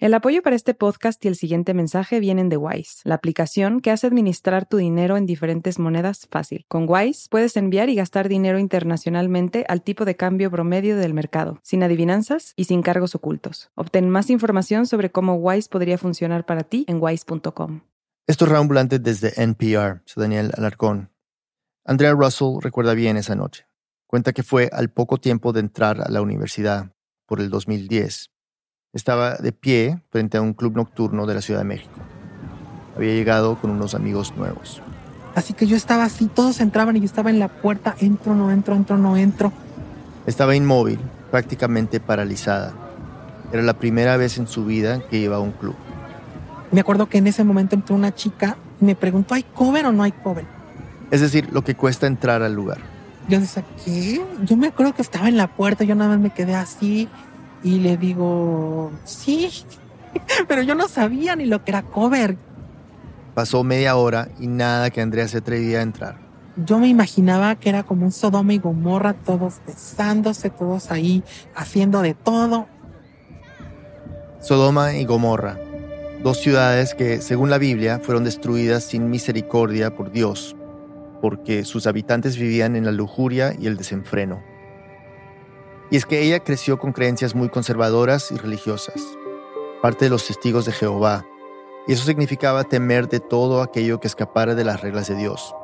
[0.00, 3.90] El apoyo para este podcast y el siguiente mensaje vienen de Wise, la aplicación que
[3.90, 6.64] hace administrar tu dinero en diferentes monedas fácil.
[6.68, 11.60] Con Wise puedes enviar y gastar dinero internacionalmente al tipo de cambio promedio del mercado,
[11.62, 13.72] sin adivinanzas y sin cargos ocultos.
[13.74, 17.82] Obtén más información sobre cómo Wise podría funcionar para ti en wise.com.
[18.26, 20.00] Esto es Raambulante desde NPR.
[20.06, 21.10] Soy Daniel Alarcón.
[21.84, 23.66] Andrea Russell recuerda bien esa noche.
[24.06, 26.94] Cuenta que fue al poco tiempo de entrar a la universidad,
[27.26, 28.29] por el 2010
[28.92, 31.94] estaba de pie frente a un club nocturno de la Ciudad de México.
[32.96, 34.82] Había llegado con unos amigos nuevos.
[35.34, 38.50] Así que yo estaba así, todos entraban y yo estaba en la puerta, entro, no
[38.50, 39.52] entro, entro, no entro.
[40.26, 40.98] Estaba inmóvil,
[41.30, 42.72] prácticamente paralizada.
[43.52, 45.76] Era la primera vez en su vida que iba a un club.
[46.72, 49.92] Me acuerdo que en ese momento entró una chica y me preguntó, ¿hay cover o
[49.92, 50.44] no hay cover?
[51.10, 52.78] Es decir, lo que cuesta entrar al lugar.
[53.28, 54.24] Yo decía, ¿qué?
[54.44, 57.08] Yo me acuerdo que estaba en la puerta, yo nada más me quedé así
[57.62, 59.50] y le digo, sí,
[60.48, 62.36] pero yo no sabía ni lo que era cover.
[63.34, 66.30] Pasó media hora y nada que Andrea se atrevía a entrar.
[66.56, 71.22] Yo me imaginaba que era como un Sodoma y Gomorra, todos besándose, todos ahí
[71.54, 72.66] haciendo de todo.
[74.40, 75.58] Sodoma y Gomorra,
[76.22, 80.56] dos ciudades que, según la Biblia, fueron destruidas sin misericordia por Dios,
[81.20, 84.49] porque sus habitantes vivían en la lujuria y el desenfreno.
[85.90, 89.02] Y es que ella creció con creencias muy conservadoras y religiosas,
[89.82, 91.26] parte de los testigos de Jehová,
[91.86, 95.54] y eso significaba temer de todo aquello que escapara de las reglas de Dios.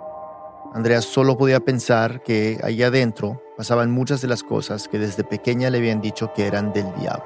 [0.74, 5.70] Andrea solo podía pensar que allá adentro pasaban muchas de las cosas que desde pequeña
[5.70, 7.24] le habían dicho que eran del diablo.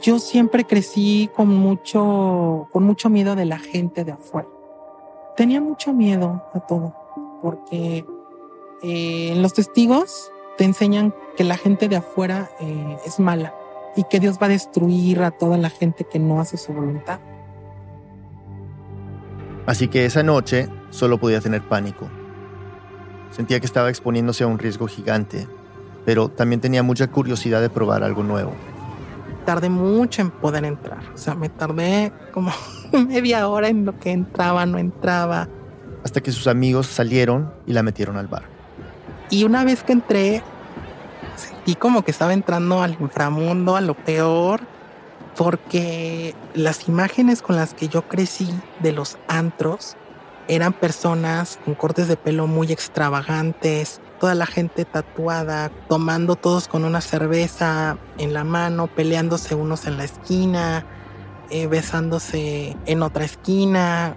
[0.00, 4.48] Yo siempre crecí con mucho, con mucho miedo de la gente de afuera.
[5.36, 6.94] Tenía mucho miedo a todo,
[7.42, 8.04] porque
[8.82, 13.54] eh, los testigos te enseñan que la gente de afuera eh, es mala
[13.96, 17.20] y que Dios va a destruir a toda la gente que no hace su voluntad.
[19.66, 22.10] Así que esa noche solo podía tener pánico.
[23.30, 25.46] Sentía que estaba exponiéndose a un riesgo gigante,
[26.04, 28.52] pero también tenía mucha curiosidad de probar algo nuevo.
[29.46, 32.50] Tardé mucho en poder entrar, o sea, me tardé como
[32.92, 35.48] media hora en lo que entraba, no entraba.
[36.02, 38.57] Hasta que sus amigos salieron y la metieron al bar.
[39.30, 40.42] Y una vez que entré,
[41.36, 44.60] sentí como que estaba entrando al inframundo, a lo peor,
[45.36, 48.48] porque las imágenes con las que yo crecí
[48.80, 49.96] de los antros
[50.48, 56.84] eran personas con cortes de pelo muy extravagantes, toda la gente tatuada, tomando todos con
[56.84, 60.84] una cerveza en la mano, peleándose unos en la esquina,
[61.50, 64.16] eh, besándose en otra esquina,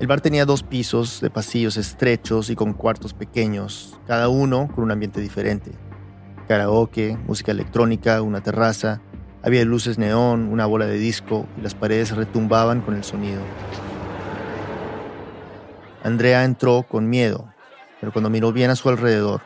[0.00, 4.84] el bar tenía dos pisos de pasillos estrechos y con cuartos pequeños, cada uno con
[4.84, 5.70] un ambiente diferente.
[6.48, 9.00] Karaoke, música electrónica, una terraza,
[9.42, 13.40] había luces neón, una bola de disco y las paredes retumbaban con el sonido.
[16.02, 17.52] Andrea entró con miedo,
[18.00, 19.42] pero cuando miró bien a su alrededor,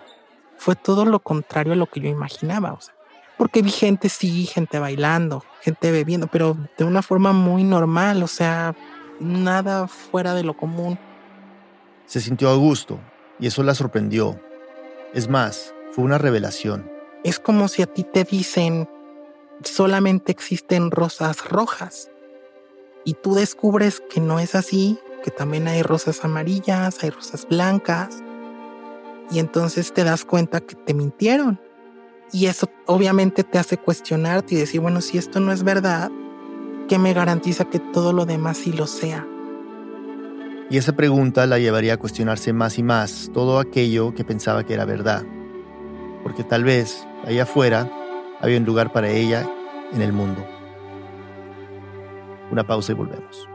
[0.56, 2.72] fue todo lo contrario a lo que yo imaginaba.
[2.72, 2.94] O sea,
[3.36, 8.26] porque vi gente, sí, gente bailando, gente bebiendo, pero de una forma muy normal, o
[8.26, 8.74] sea,
[9.20, 10.98] nada fuera de lo común.
[12.06, 12.98] Se sintió a gusto
[13.38, 14.40] y eso la sorprendió.
[15.14, 16.90] Es más, fue una revelación.
[17.24, 18.88] Es como si a ti te dicen,
[19.62, 22.10] solamente existen rosas rojas.
[23.04, 28.22] Y tú descubres que no es así, que también hay rosas amarillas, hay rosas blancas.
[29.30, 31.60] Y entonces te das cuenta que te mintieron.
[32.32, 36.10] Y eso obviamente te hace cuestionarte y decir, bueno, si esto no es verdad,
[36.88, 39.26] ¿Qué me garantiza que todo lo demás sí lo sea?
[40.70, 44.72] Y esa pregunta la llevaría a cuestionarse más y más todo aquello que pensaba que
[44.72, 45.22] era verdad.
[46.22, 47.90] Porque tal vez, allá afuera,
[48.40, 49.46] había un lugar para ella
[49.92, 50.42] en el mundo.
[52.50, 53.46] Una pausa y volvemos.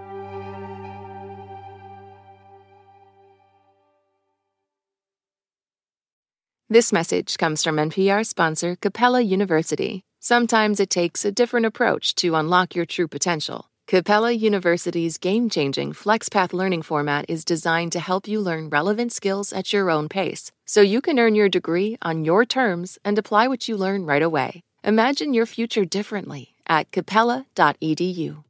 [6.70, 10.04] This message comes from NPR sponsor Capella University.
[10.26, 13.70] Sometimes it takes a different approach to unlock your true potential.
[13.88, 19.52] Capella University's game changing FlexPath learning format is designed to help you learn relevant skills
[19.52, 23.50] at your own pace, so you can earn your degree on your terms and apply
[23.50, 24.62] what you learn right away.
[24.86, 28.46] Imagine your future differently at capella.edu.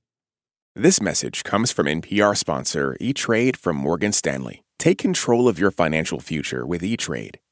[0.76, 4.62] This message comes from NPR sponsor E-Trade from Morgan Stanley.
[4.78, 7.40] Take control of your financial future with E-Trade.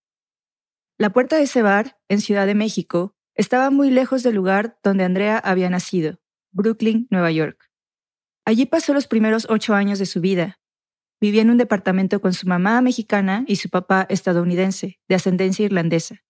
[0.99, 5.05] La puerta de ese bar, en Ciudad de México, estaba muy lejos del lugar donde
[5.05, 6.19] Andrea había nacido,
[6.50, 7.71] Brooklyn, Nueva York.
[8.44, 10.59] Allí pasó los primeros ocho años de su vida.
[11.20, 16.25] Vivía en un departamento con su mamá mexicana y su papá estadounidense, de ascendencia irlandesa.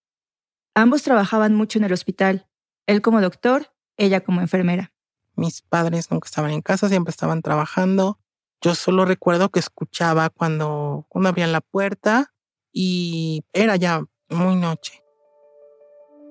[0.75, 2.49] Ambos trabajaban mucho en el hospital,
[2.87, 4.94] él como doctor, ella como enfermera.
[5.37, 8.19] Mis padres nunca estaban en casa, siempre estaban trabajando.
[8.61, 12.33] Yo solo recuerdo que escuchaba cuando, cuando abrían la puerta
[12.73, 15.03] y era ya muy noche.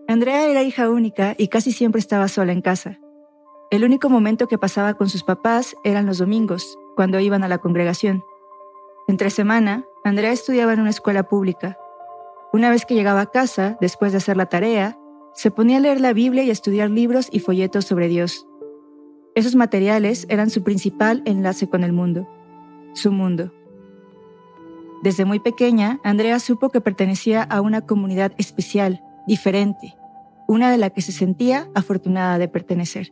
[0.08, 3.00] Andrea era hija única y casi siempre estaba sola en casa.
[3.72, 7.58] El único momento que pasaba con sus papás eran los domingos, cuando iban a la
[7.58, 8.24] congregación.
[9.08, 11.78] Entre semana, Andrea estudiaba en una escuela pública.
[12.52, 14.98] Una vez que llegaba a casa, después de hacer la tarea,
[15.34, 18.46] se ponía a leer la Biblia y a estudiar libros y folletos sobre Dios.
[19.36, 22.28] Esos materiales eran su principal enlace con el mundo,
[22.94, 23.52] su mundo.
[25.02, 29.96] Desde muy pequeña, Andrea supo que pertenecía a una comunidad especial, diferente,
[30.48, 33.12] una de la que se sentía afortunada de pertenecer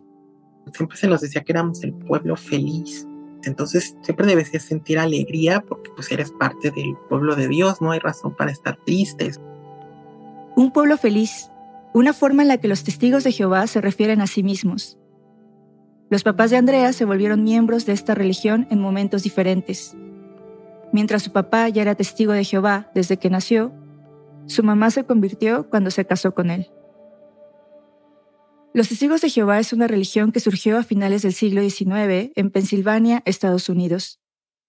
[0.73, 3.07] siempre se nos decía que éramos el pueblo feliz.
[3.43, 7.99] Entonces siempre debes sentir alegría porque pues eres parte del pueblo de Dios, no hay
[7.99, 9.39] razón para estar tristes.
[10.55, 11.49] Un pueblo feliz,
[11.93, 14.97] una forma en la que los testigos de Jehová se refieren a sí mismos.
[16.11, 19.95] Los papás de Andrea se volvieron miembros de esta religión en momentos diferentes.
[20.91, 23.71] Mientras su papá ya era testigo de Jehová desde que nació,
[24.45, 26.69] su mamá se convirtió cuando se casó con él.
[28.73, 32.51] Los testigos de Jehová es una religión que surgió a finales del siglo XIX en
[32.51, 34.19] Pensilvania, Estados Unidos.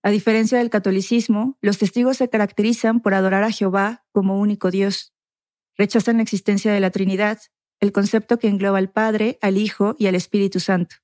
[0.05, 5.13] A diferencia del catolicismo, los testigos se caracterizan por adorar a Jehová como único Dios.
[5.77, 7.41] Rechazan la existencia de la Trinidad,
[7.81, 11.02] el concepto que engloba al Padre, al Hijo y al Espíritu Santo.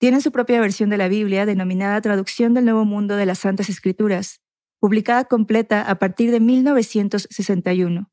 [0.00, 3.68] Tienen su propia versión de la Biblia denominada Traducción del Nuevo Mundo de las Santas
[3.68, 4.40] Escrituras,
[4.80, 8.10] publicada completa a partir de 1961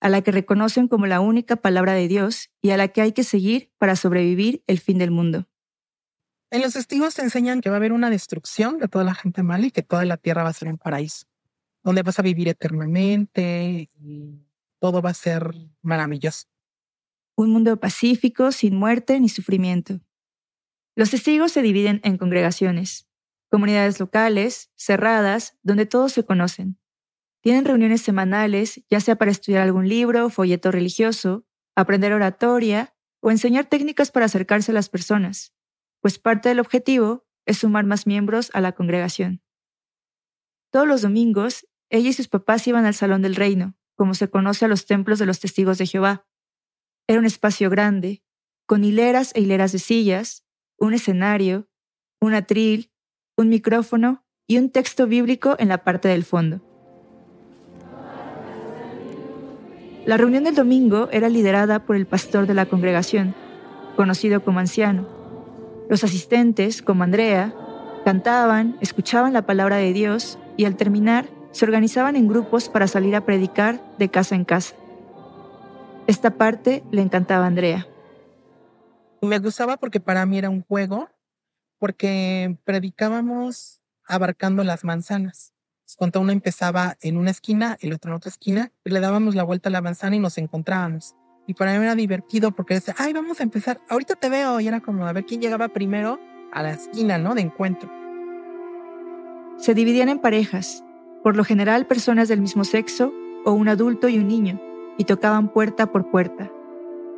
[0.00, 3.12] a la que reconocen como la única palabra de Dios y a la que hay
[3.12, 5.46] que seguir para sobrevivir el fin del mundo.
[6.50, 9.42] En los testigos te enseñan que va a haber una destrucción de toda la gente
[9.42, 11.26] mala y que toda la tierra va a ser un paraíso,
[11.84, 14.46] donde vas a vivir eternamente y
[14.80, 16.48] todo va a ser maravilloso.
[17.36, 20.00] Un mundo pacífico, sin muerte ni sufrimiento.
[20.96, 23.08] Los testigos se dividen en congregaciones,
[23.50, 26.78] comunidades locales, cerradas, donde todos se conocen.
[27.42, 33.66] Tienen reuniones semanales, ya sea para estudiar algún libro, folleto religioso, aprender oratoria o enseñar
[33.66, 35.54] técnicas para acercarse a las personas,
[36.00, 39.42] pues parte del objetivo es sumar más miembros a la congregación.
[40.70, 44.64] Todos los domingos, ella y sus papás iban al Salón del Reino, como se conoce
[44.64, 46.26] a los templos de los testigos de Jehová.
[47.06, 48.22] Era un espacio grande,
[48.66, 50.46] con hileras e hileras de sillas,
[50.80, 51.68] un escenario,
[52.20, 52.90] un atril,
[53.36, 56.60] un micrófono y un texto bíblico en la parte del fondo.
[60.06, 63.34] La reunión del domingo era liderada por el pastor de la congregación,
[63.96, 65.06] conocido como anciano.
[65.88, 67.54] Los asistentes, como Andrea,
[68.04, 73.14] cantaban, escuchaban la palabra de Dios y al terminar se organizaban en grupos para salir
[73.14, 74.74] a predicar de casa en casa.
[76.06, 77.86] Esta parte le encantaba a Andrea.
[79.22, 81.08] Me gustaba porque para mí era un juego,
[81.78, 85.52] porque predicábamos abarcando las manzanas.
[85.96, 89.68] Cuando uno empezaba en una esquina, el otro en otra esquina, le dábamos la vuelta
[89.68, 91.14] a la manzana y nos encontrábamos.
[91.46, 94.60] Y para mí era divertido porque decía, ay, vamos a empezar, ahorita te veo.
[94.60, 96.18] Y era como a ver quién llegaba primero
[96.52, 97.34] a la esquina, ¿no?
[97.34, 97.90] De encuentro.
[99.58, 100.82] Se dividían en parejas,
[101.22, 103.12] por lo general personas del mismo sexo
[103.44, 104.60] o un adulto y un niño,
[104.96, 106.50] y tocaban puerta por puerta.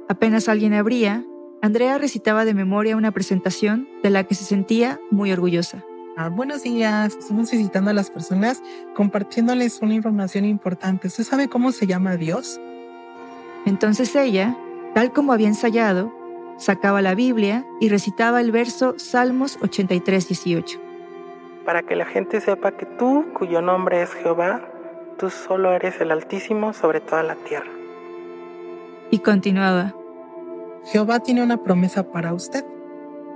[0.09, 1.25] Apenas alguien abría,
[1.65, 5.85] Andrea recitaba de memoria una presentación de la que se sentía muy orgullosa.
[6.17, 8.61] Ah, buenos días, estamos visitando a las personas
[8.97, 11.07] compartiéndoles una información importante.
[11.07, 12.61] ¿Usted sabe cómo se llama Dios?
[13.65, 14.57] Entonces ella,
[14.97, 16.13] tal como había ensayado,
[16.59, 20.81] sacaba la Biblia y recitaba el verso Salmos 83, 18.
[21.65, 24.69] para que la gente sepa que tú, cuyo nombre es Jehová,
[25.17, 27.71] tú solo eres el Altísimo sobre toda la tierra.
[29.13, 29.95] Y continuaba.
[30.85, 32.65] Jehová tiene una promesa para usted.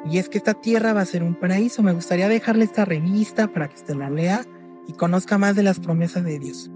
[0.05, 1.83] Y es que esta tierra va a ser un paraíso.
[1.83, 4.45] Me gustaría dejarle esta revista para que usted la lea
[4.87, 6.71] y conozca más de las promesas de Dios.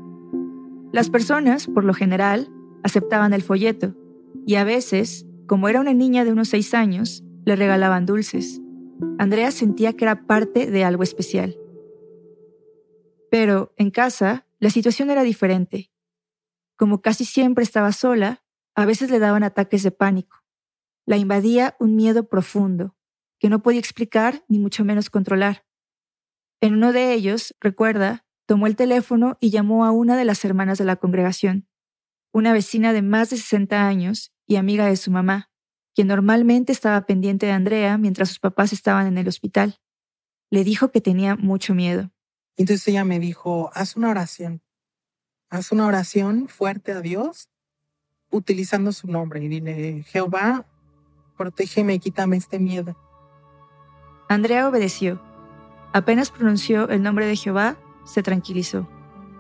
[0.92, 2.48] Las personas, por lo general,
[2.82, 3.94] aceptaban el folleto
[4.46, 8.60] y a veces, como era una niña de unos seis años, le regalaban dulces.
[9.18, 11.56] Andrea sentía que era parte de algo especial.
[13.30, 15.90] Pero en casa, la situación era diferente.
[16.76, 18.42] Como casi siempre estaba sola,
[18.74, 20.39] a veces le daban ataques de pánico.
[21.10, 22.94] La invadía un miedo profundo,
[23.40, 25.66] que no podía explicar ni mucho menos controlar.
[26.60, 30.78] En uno de ellos, recuerda, tomó el teléfono y llamó a una de las hermanas
[30.78, 31.68] de la congregación,
[32.32, 35.50] una vecina de más de 60 años y amiga de su mamá,
[35.96, 39.80] quien normalmente estaba pendiente de Andrea mientras sus papás estaban en el hospital.
[40.48, 42.12] Le dijo que tenía mucho miedo.
[42.56, 44.62] Entonces ella me dijo, haz una oración.
[45.48, 47.50] Haz una oración fuerte a Dios
[48.30, 50.68] utilizando su nombre y dile, Jehová,
[51.40, 52.94] protégeme y quítame este miedo.
[54.28, 55.22] Andrea obedeció.
[55.94, 58.86] Apenas pronunció el nombre de Jehová, se tranquilizó.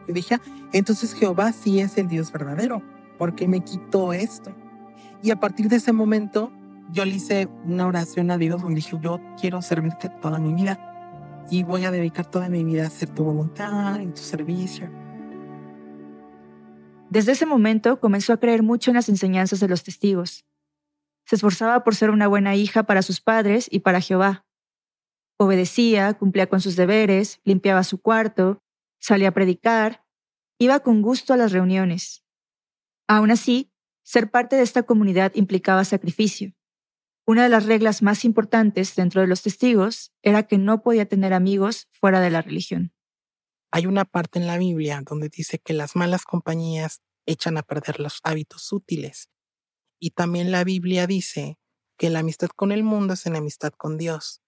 [0.08, 0.40] Y dije, ah,
[0.72, 2.82] entonces Jehová sí es el Dios verdadero,
[3.18, 4.50] porque me quitó esto.
[5.22, 6.50] Y a partir de ese momento,
[6.90, 11.44] yo le hice una oración a Dios donde dije, yo quiero servirte toda mi vida
[11.50, 14.88] y voy a dedicar toda mi vida a hacer tu voluntad, en tu servicio.
[17.10, 20.46] Desde ese momento comenzó a creer mucho en las enseñanzas de los testigos.
[21.30, 24.44] Se esforzaba por ser una buena hija para sus padres y para Jehová.
[25.38, 28.64] Obedecía, cumplía con sus deberes, limpiaba su cuarto,
[28.98, 30.04] salía a predicar,
[30.58, 32.24] iba con gusto a las reuniones.
[33.06, 33.72] Aún así,
[34.02, 36.52] ser parte de esta comunidad implicaba sacrificio.
[37.28, 41.32] Una de las reglas más importantes dentro de los testigos era que no podía tener
[41.32, 42.92] amigos fuera de la religión.
[43.70, 48.00] Hay una parte en la Biblia donde dice que las malas compañías echan a perder
[48.00, 49.30] los hábitos útiles.
[50.00, 51.58] Y también la Biblia dice
[51.98, 54.42] que la amistad con el mundo es enemistad con Dios.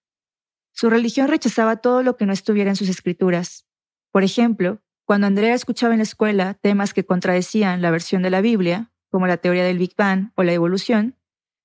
[0.71, 3.67] Su religión rechazaba todo lo que no estuviera en sus escrituras.
[4.11, 8.41] Por ejemplo, cuando Andrea escuchaba en la escuela temas que contradecían la versión de la
[8.41, 11.19] Biblia, como la teoría del Big Bang o la evolución,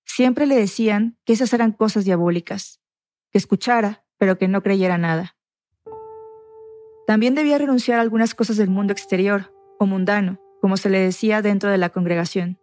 [0.04, 2.82] siempre le decían que esas eran cosas diabólicas,
[3.30, 5.38] que escuchara, pero que no creyera nada.
[7.06, 11.40] También debía renunciar a algunas cosas del mundo exterior, o mundano, como se le decía
[11.40, 12.58] dentro de la congregación.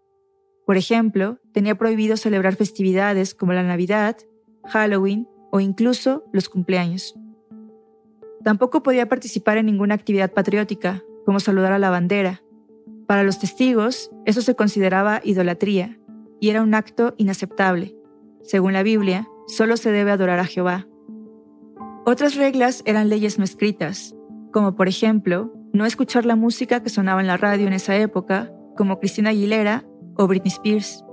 [0.66, 4.18] Por ejemplo, tenía prohibido celebrar festividades como la Navidad,
[4.66, 7.16] Halloween o incluso los cumpleaños.
[8.44, 12.42] Tampoco podía participar en ninguna actividad patriótica, como saludar a la bandera.
[13.08, 16.00] Para los testigos, eso se consideraba idolatría
[16.40, 17.96] y era un acto inaceptable.
[18.44, 20.88] Según la Biblia, solo se debe adorar a Jehová.
[22.06, 24.16] Otras reglas eran leyes no escritas,
[24.52, 28.52] como por ejemplo, no escuchar la música que sonaba en la radio en esa época,
[28.76, 31.04] como Cristina Aguilera o Britney Spears.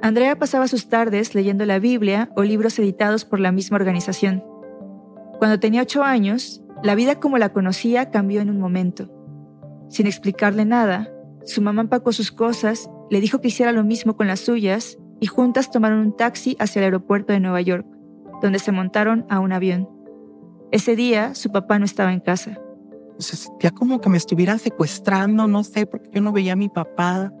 [0.00, 4.44] Andrea pasaba sus tardes leyendo la Biblia o libros editados por la misma organización.
[5.38, 9.10] Cuando tenía ocho años, la vida como la conocía cambió en un momento.
[9.88, 11.10] Sin explicarle nada,
[11.44, 15.26] su mamá empacó sus cosas, le dijo que hiciera lo mismo con las suyas y
[15.26, 17.86] juntas tomaron un taxi hacia el aeropuerto de Nueva York,
[18.42, 19.88] donde se montaron a un avión.
[20.70, 22.58] Ese día su papá no estaba en casa.
[23.18, 26.68] Se sentía como que me estuvieran secuestrando, no sé, porque yo no veía a mi
[26.68, 27.32] papá.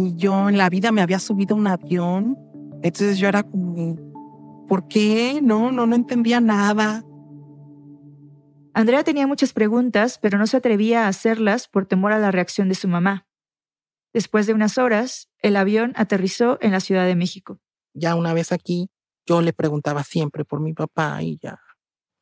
[0.00, 2.38] Y yo en la vida me había subido a un avión.
[2.82, 3.96] Entonces yo era como,
[4.66, 5.40] ¿por qué?
[5.42, 7.04] No, no, no entendía nada.
[8.72, 12.70] Andrea tenía muchas preguntas, pero no se atrevía a hacerlas por temor a la reacción
[12.70, 13.26] de su mamá.
[14.14, 17.60] Después de unas horas, el avión aterrizó en la Ciudad de México.
[17.92, 18.88] Ya una vez aquí,
[19.26, 21.60] yo le preguntaba siempre por mi papá y ya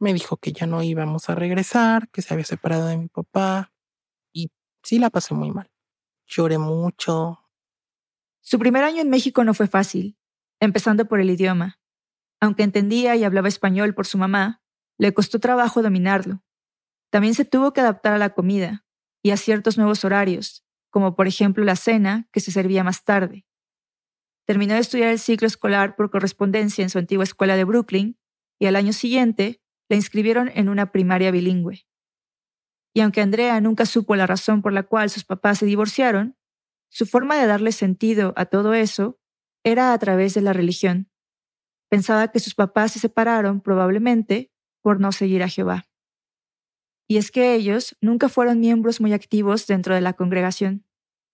[0.01, 3.73] me dijo que ya no íbamos a regresar, que se había separado de mi papá.
[4.33, 4.51] Y
[4.83, 5.71] sí la pasé muy mal.
[6.27, 7.48] Lloré mucho.
[8.41, 10.17] Su primer año en México no fue fácil,
[10.61, 11.79] empezando por el idioma.
[12.41, 14.63] Aunque entendía y hablaba español por su mamá,
[14.97, 16.43] le costó trabajo dominarlo.
[17.11, 18.85] También se tuvo que adaptar a la comida
[19.23, 23.45] y a ciertos nuevos horarios, como por ejemplo la cena, que se servía más tarde.
[24.47, 28.19] Terminó de estudiar el ciclo escolar por correspondencia en su antigua escuela de Brooklyn
[28.59, 31.87] y al año siguiente la inscribieron en una primaria bilingüe.
[32.95, 36.38] Y aunque Andrea nunca supo la razón por la cual sus papás se divorciaron,
[36.89, 39.19] su forma de darle sentido a todo eso
[39.65, 41.11] era a través de la religión.
[41.89, 44.51] Pensaba que sus papás se separaron probablemente
[44.83, 45.89] por no seguir a Jehová.
[47.07, 50.85] Y es que ellos nunca fueron miembros muy activos dentro de la congregación.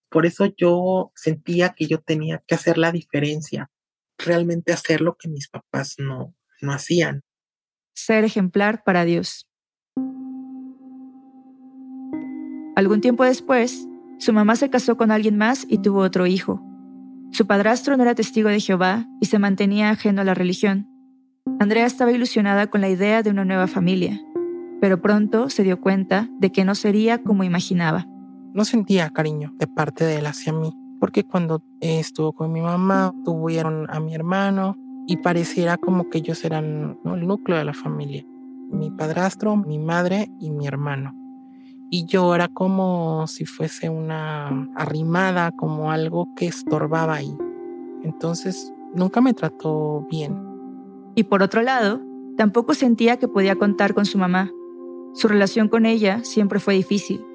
[0.09, 3.69] Por eso yo sentía que yo tenía que hacer la diferencia,
[4.17, 7.23] realmente hacer lo que mis papás no, no hacían.
[7.93, 9.49] Ser ejemplar para Dios.
[12.75, 16.61] Algún tiempo después, su mamá se casó con alguien más y tuvo otro hijo.
[17.31, 20.87] Su padrastro no era testigo de Jehová y se mantenía ajeno a la religión.
[21.59, 24.21] Andrea estaba ilusionada con la idea de una nueva familia,
[24.79, 28.05] pero pronto se dio cuenta de que no sería como imaginaba.
[28.53, 33.13] No sentía cariño de parte de él hacia mí, porque cuando estuvo con mi mamá,
[33.25, 38.25] tuvieron a mi hermano y pareciera como que ellos eran el núcleo de la familia.
[38.71, 41.13] Mi padrastro, mi madre y mi hermano.
[41.89, 47.37] Y yo era como si fuese una arrimada, como algo que estorbaba ahí.
[48.03, 50.35] Entonces, nunca me trató bien.
[51.15, 52.01] Y por otro lado,
[52.37, 54.51] tampoco sentía que podía contar con su mamá.
[55.13, 57.25] Su relación con ella siempre fue difícil.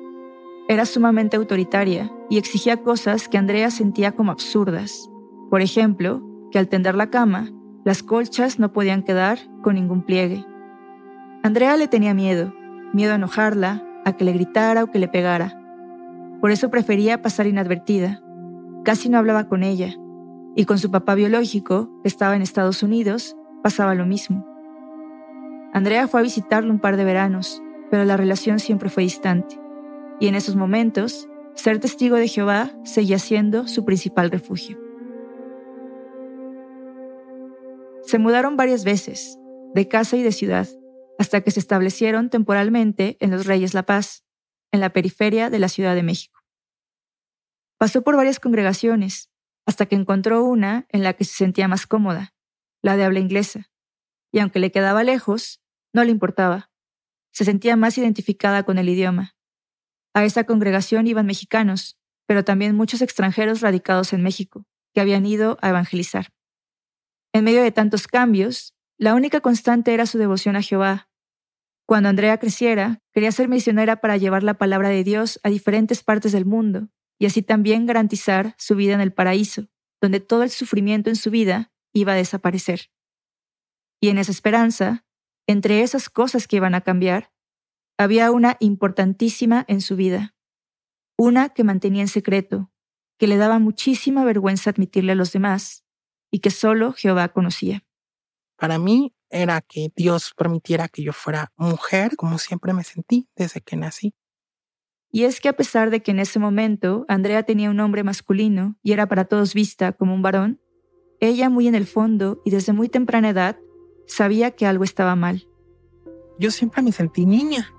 [0.69, 5.11] Era sumamente autoritaria y exigía cosas que Andrea sentía como absurdas.
[5.49, 7.51] Por ejemplo, que al tender la cama,
[7.85, 10.45] las colchas no podían quedar con ningún pliegue.
[11.43, 12.53] Andrea le tenía miedo,
[12.93, 15.61] miedo a enojarla, a que le gritara o que le pegara.
[16.41, 18.23] Por eso prefería pasar inadvertida.
[18.85, 19.95] Casi no hablaba con ella,
[20.57, 24.47] y con su papá biológico, que estaba en Estados Unidos, pasaba lo mismo.
[25.73, 29.61] Andrea fue a visitarlo un par de veranos, pero la relación siempre fue distante,
[30.19, 34.79] y en esos momentos, ser testigo de Jehová seguía siendo su principal refugio.
[38.03, 39.39] Se mudaron varias veces,
[39.75, 40.67] de casa y de ciudad,
[41.21, 44.25] hasta que se establecieron temporalmente en Los Reyes La Paz,
[44.73, 46.41] en la periferia de la Ciudad de México.
[47.77, 49.29] Pasó por varias congregaciones,
[49.67, 52.33] hasta que encontró una en la que se sentía más cómoda,
[52.81, 53.71] la de habla inglesa,
[54.33, 55.61] y aunque le quedaba lejos,
[55.93, 56.71] no le importaba.
[57.33, 59.37] Se sentía más identificada con el idioma.
[60.15, 65.59] A esa congregación iban mexicanos, pero también muchos extranjeros radicados en México, que habían ido
[65.61, 66.33] a evangelizar.
[67.35, 71.10] En medio de tantos cambios, la única constante era su devoción a Jehová
[71.91, 76.31] cuando Andrea creciera, quería ser misionera para llevar la palabra de Dios a diferentes partes
[76.31, 79.67] del mundo y así también garantizar su vida en el paraíso,
[80.01, 82.93] donde todo el sufrimiento en su vida iba a desaparecer.
[84.01, 85.05] Y en esa esperanza,
[85.49, 87.33] entre esas cosas que iban a cambiar,
[87.99, 90.37] había una importantísima en su vida,
[91.19, 92.71] una que mantenía en secreto,
[93.19, 95.85] que le daba muchísima vergüenza admitirle a los demás
[96.31, 97.85] y que solo Jehová conocía.
[98.57, 103.61] Para mí, era que Dios permitiera que yo fuera mujer, como siempre me sentí desde
[103.61, 104.15] que nací.
[105.13, 108.77] Y es que a pesar de que en ese momento Andrea tenía un nombre masculino
[108.83, 110.61] y era para todos vista como un varón,
[111.21, 113.57] ella muy en el fondo y desde muy temprana edad
[114.07, 115.47] sabía que algo estaba mal.
[116.39, 117.73] Yo siempre me sentí niña,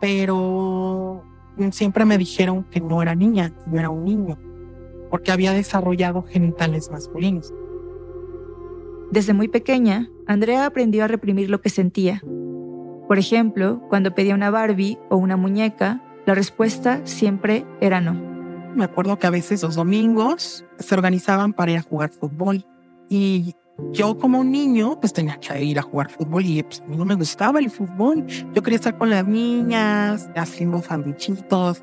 [0.00, 1.22] pero
[1.70, 4.38] siempre me dijeron que no era niña, yo era un niño,
[5.10, 7.52] porque había desarrollado genitales masculinos.
[9.12, 12.22] Desde muy pequeña, Andrea aprendió a reprimir lo que sentía.
[13.06, 18.14] Por ejemplo, cuando pedía una Barbie o una muñeca, la respuesta siempre era no.
[18.74, 22.64] Me acuerdo que a veces los domingos se organizaban para ir a jugar fútbol
[23.10, 23.54] y
[23.92, 26.96] yo como un niño pues tenía que ir a jugar fútbol y pues, a mí
[26.96, 28.24] no me gustaba el fútbol.
[28.54, 31.82] Yo quería estar con las niñas, haciendo sandwichitos.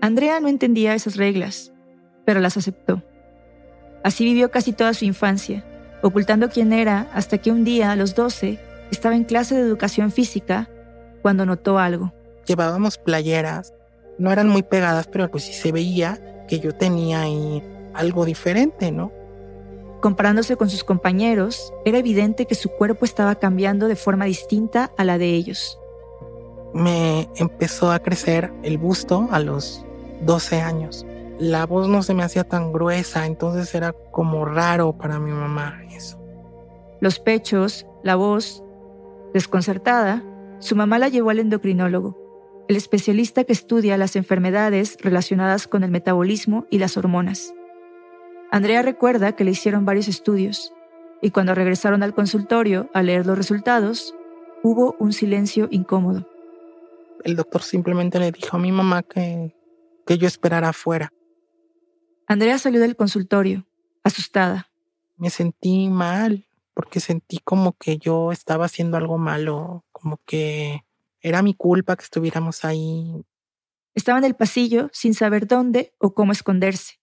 [0.00, 1.72] Andrea no entendía esas reglas,
[2.24, 3.02] pero las aceptó.
[4.04, 5.64] Así vivió casi toda su infancia
[6.02, 8.58] ocultando quién era hasta que un día, a los 12,
[8.90, 10.68] estaba en clase de educación física
[11.22, 12.12] cuando notó algo.
[12.46, 13.72] Llevábamos playeras,
[14.18, 17.62] no eran muy pegadas, pero pues sí se veía que yo tenía ahí
[17.94, 19.12] algo diferente, ¿no?
[20.00, 25.04] Comparándose con sus compañeros, era evidente que su cuerpo estaba cambiando de forma distinta a
[25.04, 25.78] la de ellos.
[26.74, 29.84] Me empezó a crecer el busto a los
[30.22, 31.06] 12 años
[31.42, 35.82] la voz no se me hacía tan gruesa, entonces era como raro para mi mamá
[35.90, 36.22] eso.
[37.00, 38.62] Los pechos, la voz,
[39.34, 40.22] desconcertada,
[40.60, 42.16] su mamá la llevó al endocrinólogo,
[42.68, 47.52] el especialista que estudia las enfermedades relacionadas con el metabolismo y las hormonas.
[48.52, 50.72] Andrea recuerda que le hicieron varios estudios
[51.22, 54.14] y cuando regresaron al consultorio a leer los resultados,
[54.62, 56.28] hubo un silencio incómodo.
[57.24, 59.56] El doctor simplemente le dijo a mi mamá que,
[60.06, 61.12] que yo esperara afuera.
[62.32, 63.66] Andrea salió del consultorio,
[64.04, 64.70] asustada.
[65.16, 70.82] Me sentí mal, porque sentí como que yo estaba haciendo algo malo, como que
[71.20, 73.22] era mi culpa que estuviéramos ahí.
[73.94, 77.02] Estaba en el pasillo sin saber dónde o cómo esconderse.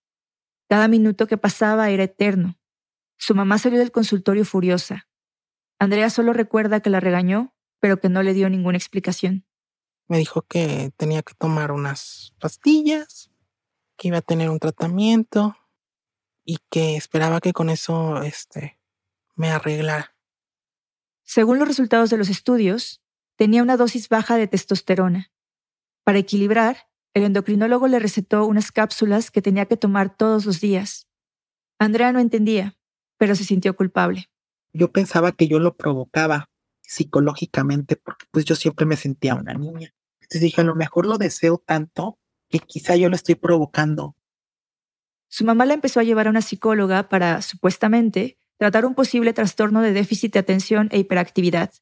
[0.68, 2.58] Cada minuto que pasaba era eterno.
[3.16, 5.06] Su mamá salió del consultorio furiosa.
[5.78, 9.46] Andrea solo recuerda que la regañó, pero que no le dio ninguna explicación.
[10.08, 13.29] Me dijo que tenía que tomar unas pastillas
[14.00, 15.58] que iba a tener un tratamiento
[16.42, 18.80] y que esperaba que con eso este,
[19.34, 20.16] me arreglara.
[21.22, 23.02] Según los resultados de los estudios,
[23.36, 25.30] tenía una dosis baja de testosterona.
[26.02, 31.06] Para equilibrar, el endocrinólogo le recetó unas cápsulas que tenía que tomar todos los días.
[31.78, 32.78] Andrea no entendía,
[33.18, 34.30] pero se sintió culpable.
[34.72, 36.48] Yo pensaba que yo lo provocaba
[36.80, 39.92] psicológicamente porque pues yo siempre me sentía una niña.
[40.22, 42.18] Entonces dije, a lo mejor lo deseo tanto
[42.50, 44.16] que quizá yo lo estoy provocando.
[45.28, 49.80] Su mamá la empezó a llevar a una psicóloga para, supuestamente, tratar un posible trastorno
[49.80, 51.72] de déficit de atención e hiperactividad.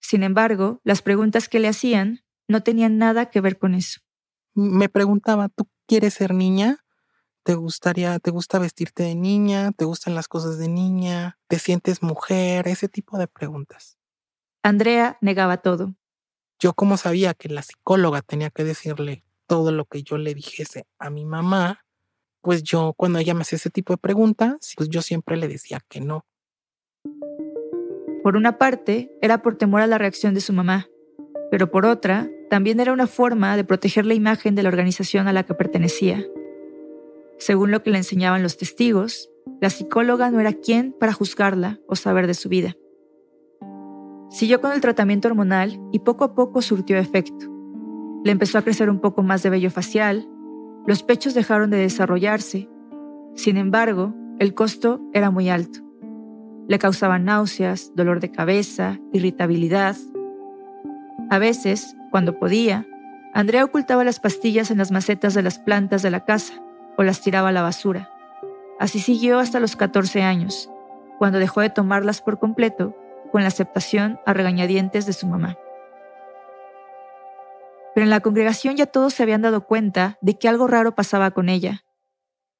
[0.00, 4.00] Sin embargo, las preguntas que le hacían no tenían nada que ver con eso.
[4.54, 6.84] Me preguntaba, ¿tú quieres ser niña?
[7.42, 9.72] ¿Te gustaría, te gusta vestirte de niña?
[9.72, 11.38] ¿Te gustan las cosas de niña?
[11.48, 12.68] ¿Te sientes mujer?
[12.68, 13.98] Ese tipo de preguntas.
[14.62, 15.94] Andrea negaba todo.
[16.58, 20.84] Yo como sabía que la psicóloga tenía que decirle todo lo que yo le dijese
[20.98, 21.84] a mi mamá,
[22.42, 25.80] pues yo cuando ella me hacía ese tipo de preguntas, pues yo siempre le decía
[25.88, 26.24] que no.
[28.22, 30.88] Por una parte, era por temor a la reacción de su mamá,
[31.50, 35.32] pero por otra, también era una forma de proteger la imagen de la organización a
[35.32, 36.24] la que pertenecía.
[37.38, 39.30] Según lo que le enseñaban los testigos,
[39.60, 42.76] la psicóloga no era quien para juzgarla o saber de su vida.
[44.30, 47.55] Siguió con el tratamiento hormonal y poco a poco surtió efecto.
[48.26, 50.28] Le empezó a crecer un poco más de vello facial,
[50.84, 52.68] los pechos dejaron de desarrollarse.
[53.36, 55.78] Sin embargo, el costo era muy alto.
[56.66, 59.94] Le causaban náuseas, dolor de cabeza, irritabilidad.
[61.30, 62.84] A veces, cuando podía,
[63.32, 66.60] Andrea ocultaba las pastillas en las macetas de las plantas de la casa
[66.98, 68.10] o las tiraba a la basura.
[68.80, 70.68] Así siguió hasta los 14 años,
[71.20, 72.96] cuando dejó de tomarlas por completo
[73.30, 75.56] con la aceptación a regañadientes de su mamá.
[77.96, 81.30] Pero en la congregación ya todos se habían dado cuenta de que algo raro pasaba
[81.30, 81.86] con ella.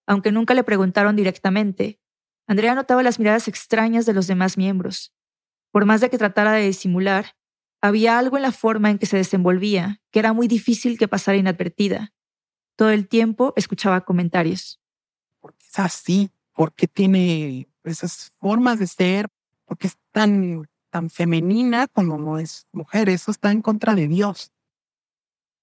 [0.07, 2.01] Aunque nunca le preguntaron directamente,
[2.46, 5.12] Andrea notaba las miradas extrañas de los demás miembros.
[5.72, 7.37] Por más de que tratara de disimular,
[7.83, 11.37] había algo en la forma en que se desenvolvía que era muy difícil que pasara
[11.37, 12.14] inadvertida.
[12.75, 14.81] Todo el tiempo escuchaba comentarios.
[15.40, 16.31] ¿Por qué es así?
[16.55, 19.29] ¿Por qué tiene esas formas de ser?
[19.66, 23.11] ¿Por qué es tan, tan femenina como es mujer?
[23.11, 24.51] Eso está en contra de Dios.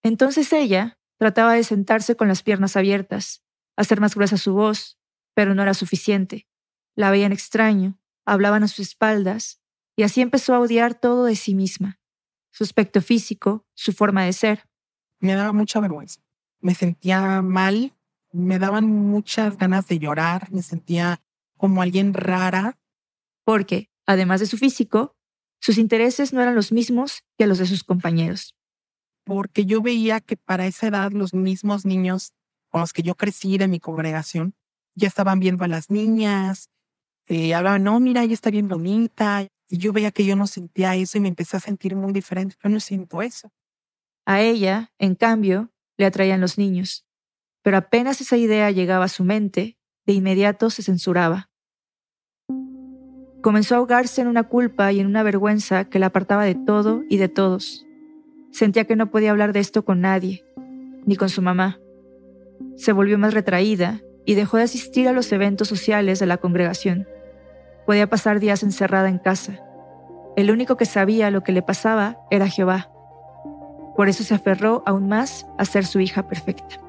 [0.03, 3.43] Entonces ella trataba de sentarse con las piernas abiertas,
[3.77, 4.99] hacer más gruesa su voz,
[5.33, 6.47] pero no era suficiente.
[6.95, 9.61] La veían extraño, hablaban a sus espaldas,
[9.95, 11.99] y así empezó a odiar todo de sí misma,
[12.51, 14.67] su aspecto físico, su forma de ser.
[15.19, 16.21] Me daba mucha vergüenza.
[16.59, 17.95] Me sentía mal,
[18.31, 21.21] me daban muchas ganas de llorar, me sentía
[21.57, 22.79] como alguien rara.
[23.45, 25.15] Porque, además de su físico,
[25.61, 28.55] sus intereses no eran los mismos que los de sus compañeros.
[29.23, 32.33] Porque yo veía que para esa edad los mismos niños
[32.69, 34.55] con los que yo crecí de mi congregación
[34.95, 36.69] ya estaban viendo a las niñas,
[37.27, 39.47] eh, hablaban, no, mira, ella está bien bonita.
[39.69, 42.55] Y yo veía que yo no sentía eso y me empecé a sentir muy diferente.
[42.61, 43.51] Yo no siento eso.
[44.25, 47.05] A ella, en cambio, le atraían los niños.
[47.63, 51.49] Pero apenas esa idea llegaba a su mente, de inmediato se censuraba.
[53.41, 57.03] Comenzó a ahogarse en una culpa y en una vergüenza que la apartaba de todo
[57.09, 57.85] y de todos.
[58.53, 60.45] Sentía que no podía hablar de esto con nadie,
[61.05, 61.79] ni con su mamá.
[62.77, 67.07] Se volvió más retraída y dejó de asistir a los eventos sociales de la congregación.
[67.87, 69.59] Podía pasar días encerrada en casa.
[70.35, 72.91] El único que sabía lo que le pasaba era Jehová.
[73.95, 76.79] Por eso se aferró aún más a ser su hija perfecta.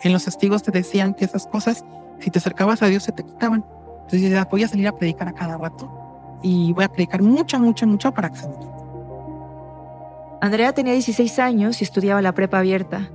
[0.00, 1.84] En los testigos te decían que esas cosas,
[2.18, 3.62] si te acercabas a Dios, se te quitaban.
[4.04, 7.60] Entonces ya voy a salir a predicar a cada rato y voy a predicar mucho,
[7.60, 8.79] mucho, mucho para que se me.
[10.40, 13.10] Andrea tenía 16 años y estudiaba la prepa abierta,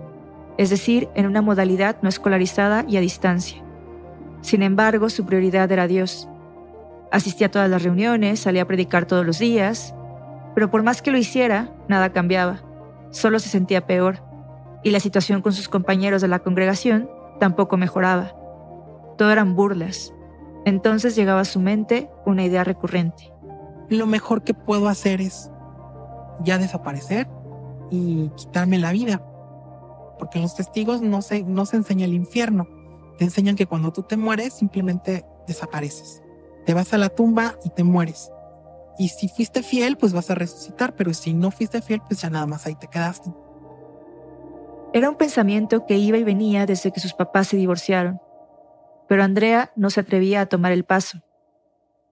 [0.59, 3.63] es decir, en una modalidad no escolarizada y a distancia.
[4.41, 6.29] Sin embargo, su prioridad era Dios.
[7.11, 9.95] Asistía a todas las reuniones, salía a predicar todos los días,
[10.53, 12.61] pero por más que lo hiciera, nada cambiaba.
[13.09, 14.19] Solo se sentía peor,
[14.83, 17.09] y la situación con sus compañeros de la congregación
[17.39, 18.35] tampoco mejoraba.
[19.17, 20.13] Todo eran burlas.
[20.63, 23.33] Entonces llegaba a su mente una idea recurrente.
[23.89, 25.51] Lo mejor que puedo hacer es
[26.43, 27.28] ya desaparecer
[27.91, 29.21] y quitarme la vida.
[30.19, 32.67] Porque los testigos no se, no se enseña el infierno,
[33.17, 36.21] te enseñan que cuando tú te mueres simplemente desapareces.
[36.65, 38.32] Te vas a la tumba y te mueres.
[38.98, 42.30] Y si fuiste fiel, pues vas a resucitar, pero si no fuiste fiel, pues ya
[42.30, 43.32] nada más ahí te quedaste.
[44.93, 48.21] Era un pensamiento que iba y venía desde que sus papás se divorciaron.
[49.08, 51.19] Pero Andrea no se atrevía a tomar el paso.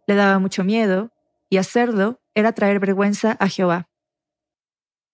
[0.06, 1.12] Le daba mucho miedo,
[1.50, 3.88] y hacerlo era traer vergüenza a Jehová.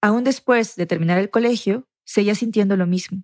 [0.01, 3.23] Aún después de terminar el colegio, seguía sintiendo lo mismo.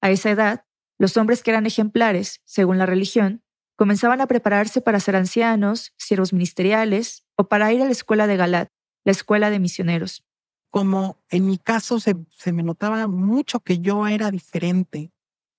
[0.00, 0.64] A esa edad,
[0.98, 3.42] los hombres que eran ejemplares, según la religión,
[3.76, 8.36] comenzaban a prepararse para ser ancianos, siervos ministeriales o para ir a la escuela de
[8.36, 8.70] Galat,
[9.04, 10.24] la escuela de misioneros.
[10.70, 15.12] como en mi caso se, se me notaba mucho que yo era diferente,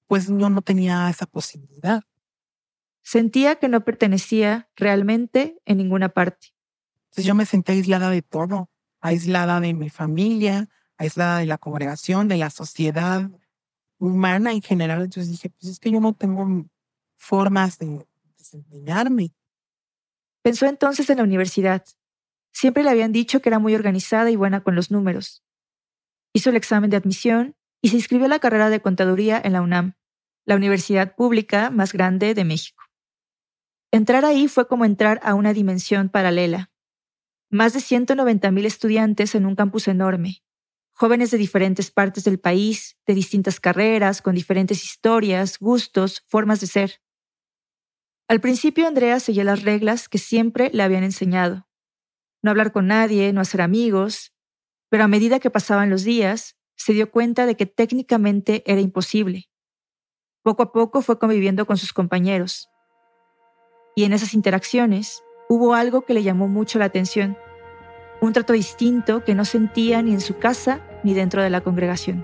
[0.08, 2.04] pues yo no tenía esa posibilidad.
[3.02, 6.50] Sentía que no pertenecía realmente en ninguna parte.
[7.06, 8.70] Entonces yo me sentía aislada de todo,
[9.02, 13.30] aislada de mi familia, aislada de la congregación, de la sociedad
[13.98, 15.02] humana en general.
[15.02, 16.66] Entonces dije, pues es que yo no tengo
[17.18, 18.06] formas de
[18.38, 19.34] desempeñarme.
[20.42, 21.86] Pensó entonces en la universidad.
[22.52, 25.44] Siempre le habían dicho que era muy organizada y buena con los números.
[26.34, 29.62] Hizo el examen de admisión y se inscribió a la carrera de contaduría en la
[29.62, 29.94] UNAM,
[30.46, 32.84] la universidad pública más grande de México.
[33.92, 36.72] Entrar ahí fue como entrar a una dimensión paralela.
[37.52, 40.44] Más de 190.000 estudiantes en un campus enorme,
[40.92, 46.68] jóvenes de diferentes partes del país, de distintas carreras, con diferentes historias, gustos, formas de
[46.68, 47.02] ser.
[48.28, 51.68] Al principio Andrea seguía las reglas que siempre le habían enseñado.
[52.44, 54.32] No hablar con nadie, no hacer amigos,
[54.90, 59.50] pero a medida que pasaban los días, se dio cuenta de que técnicamente era imposible.
[60.44, 62.70] Poco a poco fue conviviendo con sus compañeros.
[63.96, 67.36] Y en esas interacciones hubo algo que le llamó mucho la atención,
[68.22, 72.24] un trato distinto que no sentía ni en su casa ni dentro de la congregación.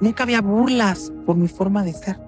[0.00, 2.18] Nunca había burlas por mi forma de ser.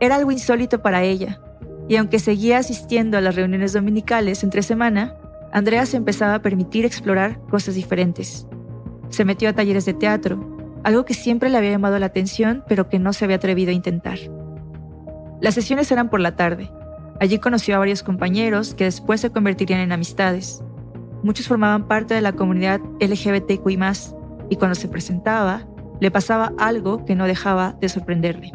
[0.00, 1.40] Era algo insólito para ella,
[1.88, 5.14] y aunque seguía asistiendo a las reuniones dominicales entre semana,
[5.52, 8.46] Andrea se empezaba a permitir explorar cosas diferentes.
[9.10, 12.88] Se metió a talleres de teatro, algo que siempre le había llamado la atención, pero
[12.88, 14.18] que no se había atrevido a intentar.
[15.42, 16.70] Las sesiones eran por la tarde.
[17.20, 20.62] Allí conoció a varios compañeros que después se convertirían en amistades.
[21.22, 23.78] Muchos formaban parte de la comunidad LGBTQI,
[24.50, 25.66] y cuando se presentaba,
[26.00, 28.52] le pasaba algo que no dejaba de sorprenderle.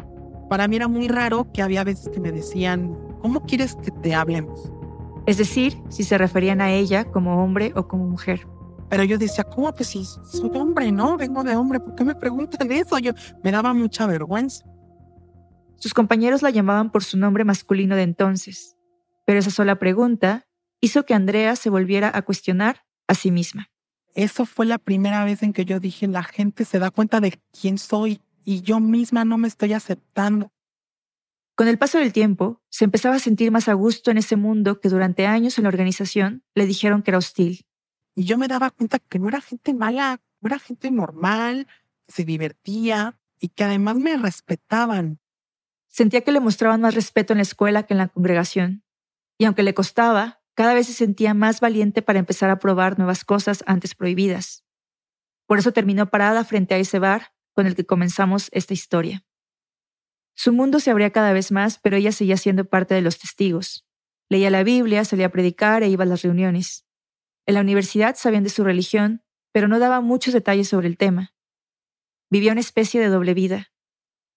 [0.48, 4.14] Para mí era muy raro que había veces que me decían, ¿cómo quieres que te
[4.14, 4.72] hablemos?
[5.26, 8.46] Es decir, si se referían a ella como hombre o como mujer.
[8.88, 10.92] Pero yo decía, ¿cómo que si soy hombre?
[10.92, 12.98] No, vengo de hombre, ¿por qué me preguntan eso?
[12.98, 14.64] Yo me daba mucha vergüenza.
[15.82, 18.76] Sus compañeros la llamaban por su nombre masculino de entonces,
[19.26, 20.46] pero esa sola pregunta
[20.80, 23.68] hizo que Andrea se volviera a cuestionar a sí misma.
[24.14, 27.42] Eso fue la primera vez en que yo dije, la gente se da cuenta de
[27.50, 30.52] quién soy y yo misma no me estoy aceptando.
[31.56, 34.78] Con el paso del tiempo, se empezaba a sentir más a gusto en ese mundo
[34.78, 37.66] que durante años en la organización le dijeron que era hostil.
[38.14, 41.66] Y yo me daba cuenta que no era gente mala, era gente normal,
[42.06, 45.18] que se divertía y que además me respetaban.
[45.92, 48.82] Sentía que le mostraban más respeto en la escuela que en la congregación.
[49.38, 53.24] Y aunque le costaba, cada vez se sentía más valiente para empezar a probar nuevas
[53.24, 54.64] cosas antes prohibidas.
[55.46, 59.24] Por eso terminó parada frente a ese bar con el que comenzamos esta historia.
[60.34, 63.86] Su mundo se abría cada vez más, pero ella seguía siendo parte de los testigos.
[64.30, 66.86] Leía la Biblia, salía a predicar e iba a las reuniones.
[67.44, 71.34] En la universidad sabían de su religión, pero no daba muchos detalles sobre el tema.
[72.30, 73.71] Vivía una especie de doble vida,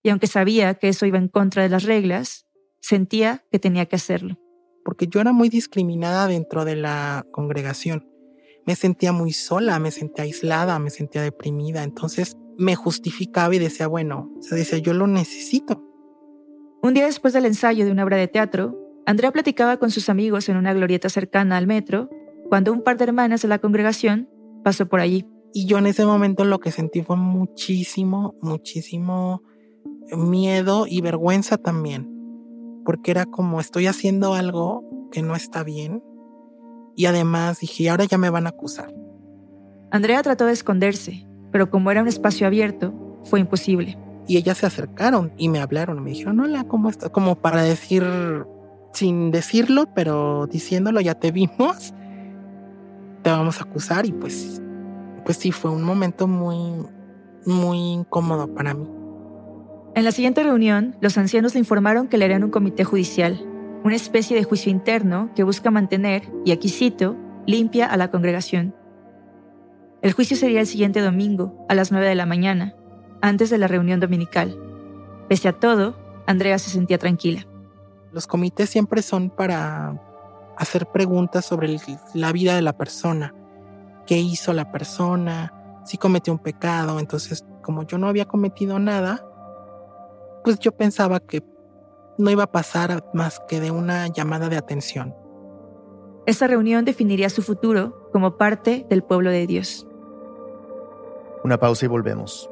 [0.05, 2.45] y aunque sabía que eso iba en contra de las reglas,
[2.79, 4.37] sentía que tenía que hacerlo.
[4.83, 8.07] Porque yo era muy discriminada dentro de la congregación.
[8.67, 11.81] Me sentía muy sola, me sentía aislada, me sentía deprimida.
[11.81, 15.83] Entonces me justificaba y decía, bueno, se decía, yo lo necesito.
[16.83, 20.49] Un día después del ensayo de una obra de teatro, Andrea platicaba con sus amigos
[20.49, 22.11] en una glorieta cercana al metro
[22.47, 24.29] cuando un par de hermanas de la congregación
[24.63, 25.25] pasó por allí.
[25.51, 29.41] Y yo en ese momento lo que sentí fue muchísimo, muchísimo
[30.11, 32.09] miedo y vergüenza también,
[32.85, 36.03] porque era como estoy haciendo algo que no está bien
[36.95, 38.93] y además dije, ahora ya me van a acusar.
[39.91, 43.97] Andrea trató de esconderse, pero como era un espacio abierto, fue imposible.
[44.27, 47.09] Y ellas se acercaron y me hablaron, me dijeron, hola, ¿cómo estás?
[47.09, 48.03] Como para decir,
[48.93, 51.93] sin decirlo, pero diciéndolo, ya te vimos,
[53.21, 54.61] te vamos a acusar y pues,
[55.23, 56.87] pues sí, fue un momento muy,
[57.45, 58.87] muy incómodo para mí.
[59.95, 63.39] En la siguiente reunión, los ancianos le informaron que le harían un comité judicial,
[63.85, 67.15] una especie de juicio interno que busca mantener, y aquí cito,
[67.47, 68.75] limpia a la congregación.
[70.01, 72.75] El juicio sería el siguiente domingo, a las 9 de la mañana,
[73.21, 74.59] antes de la reunión dominical.
[75.29, 77.47] Pese a todo, Andrea se sentía tranquila.
[78.11, 79.97] Los comités siempre son para
[80.57, 81.77] hacer preguntas sobre
[82.13, 83.33] la vida de la persona,
[84.05, 85.53] qué hizo la persona,
[85.85, 86.99] si cometió un pecado.
[86.99, 89.25] Entonces, como yo no había cometido nada,
[90.45, 91.43] pues yo pensaba que
[92.17, 95.13] no iba a pasar más que de una llamada de atención.
[96.27, 99.85] Esa reunión definiría su futuro como parte del pueblo de Dios.
[101.43, 102.49] Una pausa y volvemos.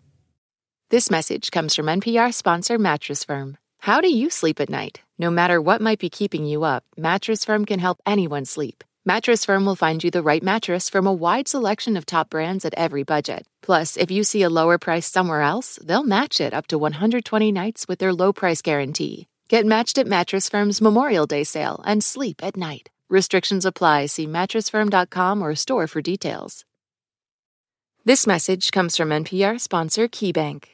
[0.91, 3.57] This message comes from NPR sponsor Mattress Firm.
[3.85, 5.03] How do you sleep at night?
[5.19, 8.83] No matter what might be keeping you up, Mattress Firm can help anyone sleep.
[9.05, 12.65] Mattress Firm will find you the right mattress from a wide selection of top brands
[12.65, 13.47] at every budget.
[13.61, 17.53] Plus, if you see a lower price somewhere else, they'll match it up to 120
[17.53, 19.29] nights with their low price guarantee.
[19.49, 22.89] Get matched at Mattress Firm's Memorial Day sale and sleep at night.
[23.11, 24.07] Restrictions apply.
[24.07, 26.65] See mattressfirm.com or store for details.
[28.07, 30.74] This message comes from NPR sponsor KeyBank.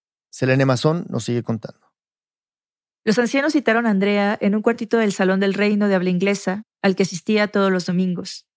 [0.31, 1.91] Selene Mazón nos sigue contando.
[3.03, 6.63] Los ancianos citaron a Andrea en un cuartito del Salón del Reino de habla inglesa,
[6.81, 8.47] al que asistía todos los domingos.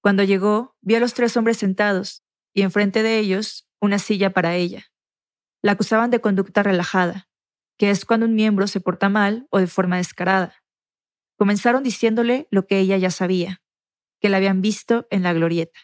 [0.00, 2.22] Cuando llegó, vio a los tres hombres sentados,
[2.54, 4.86] y enfrente de ellos, una silla para ella.
[5.62, 7.28] La acusaban de conducta relajada,
[7.76, 10.54] que es cuando un miembro se porta mal o de forma descarada.
[11.36, 13.62] Comenzaron diciéndole lo que ella ya sabía,
[14.20, 15.78] que la habían visto en la glorieta.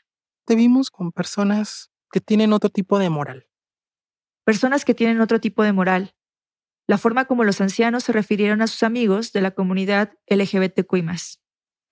[0.47, 3.47] Te vimos con personas que tienen otro tipo de moral.
[4.45, 6.15] Personas que tienen otro tipo de moral.
[6.87, 11.07] La forma como los ancianos se refirieron a sus amigos de la comunidad LGBTQI.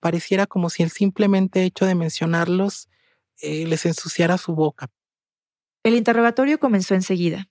[0.01, 2.91] Pareciera como si el simplemente hecho de mencionarlos
[3.41, 4.91] eh, les ensuciara su boca.
[5.83, 7.49] El interrogatorio comenzó enseguida.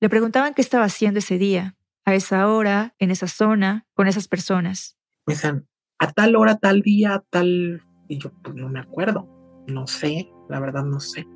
[0.00, 4.28] Le preguntaban qué estaba haciendo ese día, a esa hora, en esa zona, con esas
[4.28, 4.96] personas.
[5.26, 7.82] Me decían, a tal hora, tal día, tal...
[8.08, 9.28] Y yo, pues no me acuerdo,
[9.66, 11.26] no sé, la verdad no sé.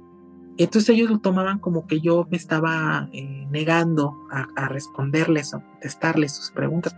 [0.59, 5.61] Entonces ellos lo tomaban como que yo me estaba eh, negando a, a responderles, a
[5.61, 6.95] contestarles sus preguntas.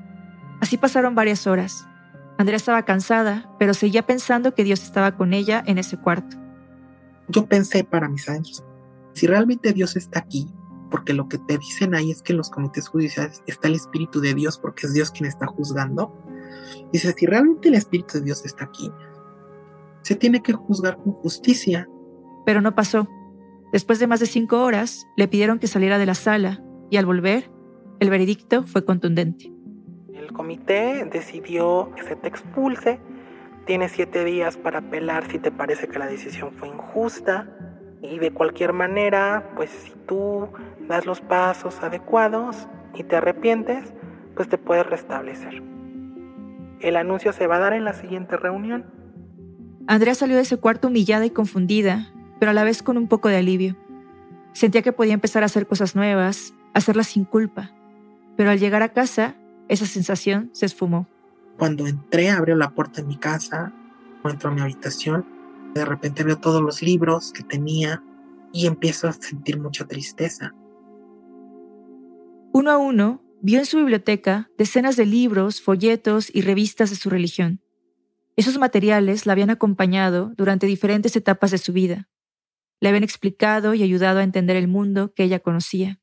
[0.60, 1.86] Así pasaron varias horas.
[2.36, 6.36] Andrea estaba cansada, pero seguía pensando que Dios estaba con ella en ese cuarto.
[7.28, 8.64] Yo pensé para mis adentros,
[9.12, 10.52] si realmente Dios está aquí,
[10.90, 14.20] porque lo que te dicen ahí es que en los comités judiciales está el Espíritu
[14.20, 16.12] de Dios, porque es Dios quien está juzgando.
[16.92, 18.90] Dice, si realmente el Espíritu de Dios está aquí,
[20.02, 21.88] se tiene que juzgar con justicia.
[22.44, 23.08] Pero no pasó.
[23.74, 27.06] Después de más de cinco horas, le pidieron que saliera de la sala y al
[27.06, 27.50] volver,
[27.98, 29.50] el veredicto fue contundente.
[30.14, 33.00] El comité decidió que se te expulse.
[33.66, 37.48] Tienes siete días para apelar si te parece que la decisión fue injusta.
[38.00, 40.50] Y de cualquier manera, pues si tú
[40.86, 43.92] das los pasos adecuados y te arrepientes,
[44.36, 45.64] pues te puedes restablecer.
[46.78, 48.86] El anuncio se va a dar en la siguiente reunión.
[49.88, 52.13] Andrea salió de ese cuarto humillada y confundida,
[52.44, 53.74] pero a la vez con un poco de alivio.
[54.52, 57.72] Sentía que podía empezar a hacer cosas nuevas, hacerlas sin culpa.
[58.36, 59.34] Pero al llegar a casa,
[59.68, 61.08] esa sensación se esfumó.
[61.56, 63.72] Cuando entré, abrió la puerta de mi casa,
[64.24, 65.24] entro a mi habitación,
[65.72, 68.02] de repente veo todos los libros que tenía
[68.52, 70.52] y empiezo a sentir mucha tristeza.
[72.52, 77.08] Uno a uno, vio en su biblioteca decenas de libros, folletos y revistas de su
[77.08, 77.62] religión.
[78.36, 82.06] Esos materiales la habían acompañado durante diferentes etapas de su vida.
[82.80, 86.00] Le habían explicado y ayudado a entender el mundo que ella conocía.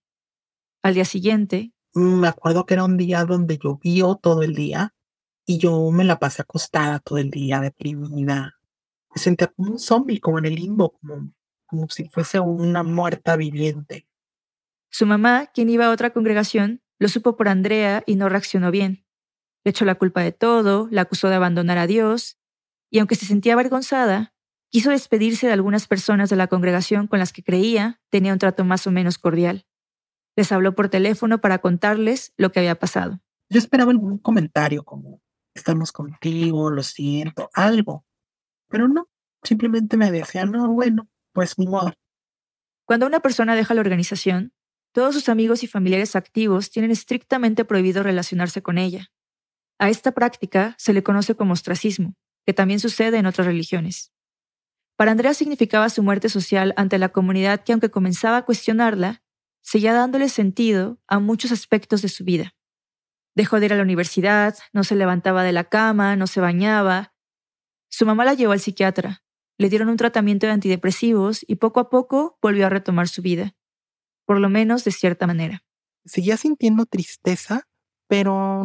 [0.82, 4.94] Al día siguiente, me acuerdo que era un día donde llovió todo el día
[5.46, 8.56] y yo me la pasé acostada todo el día, deprimida.
[9.14, 11.34] Me sentía como un zombie, como en el limbo, como,
[11.66, 14.08] como si fuese una muerta viviente.
[14.90, 19.06] Su mamá, quien iba a otra congregación, lo supo por Andrea y no reaccionó bien.
[19.64, 22.38] Le echó la culpa de todo, la acusó de abandonar a Dios,
[22.90, 24.34] y aunque se sentía avergonzada,
[24.72, 28.64] quiso despedirse de algunas personas de la congregación con las que creía tenía un trato
[28.64, 29.68] más o menos cordial.
[30.36, 33.20] Les habló por teléfono para contarles lo que había pasado.
[33.50, 35.22] Yo esperaba algún comentario como,
[35.54, 38.06] estamos contigo, lo siento, algo.
[38.70, 39.10] Pero no,
[39.44, 41.94] simplemente me decía, no, bueno, pues ni modo.
[42.86, 44.54] Cuando una persona deja la organización,
[44.94, 49.12] todos sus amigos y familiares activos tienen estrictamente prohibido relacionarse con ella.
[49.80, 52.16] A esta práctica se le conoce como ostracismo,
[52.46, 54.14] que también sucede en otras religiones.
[55.02, 59.24] Para Andrea significaba su muerte social ante la comunidad que, aunque comenzaba a cuestionarla,
[59.64, 62.54] seguía dándole sentido a muchos aspectos de su vida.
[63.34, 67.16] Dejó de ir a la universidad, no se levantaba de la cama, no se bañaba.
[67.90, 69.24] Su mamá la llevó al psiquiatra,
[69.58, 73.56] le dieron un tratamiento de antidepresivos y poco a poco volvió a retomar su vida,
[74.28, 75.64] por lo menos de cierta manera.
[76.06, 77.68] Seguía sintiendo tristeza,
[78.08, 78.64] pero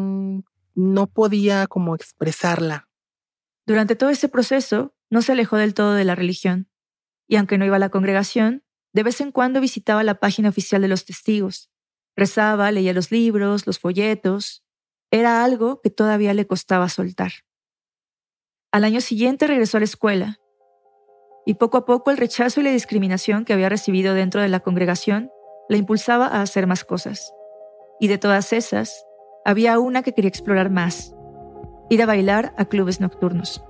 [0.74, 2.91] no podía como expresarla.
[3.64, 6.68] Durante todo ese proceso, no se alejó del todo de la religión,
[7.28, 10.82] y aunque no iba a la congregación, de vez en cuando visitaba la página oficial
[10.82, 11.70] de los testigos,
[12.16, 14.64] rezaba, leía los libros, los folletos.
[15.11, 17.32] Era algo que todavía le costaba soltar.
[18.72, 20.40] Al año siguiente regresó a la escuela,
[21.44, 24.61] y poco a poco el rechazo y la discriminación que había recibido dentro de la
[24.61, 25.30] congregación
[25.68, 27.32] la impulsaba a hacer más cosas.
[28.00, 29.04] Y de todas esas,
[29.44, 31.14] había una que quería explorar más,
[31.88, 33.62] ir a bailar a clubes nocturnos.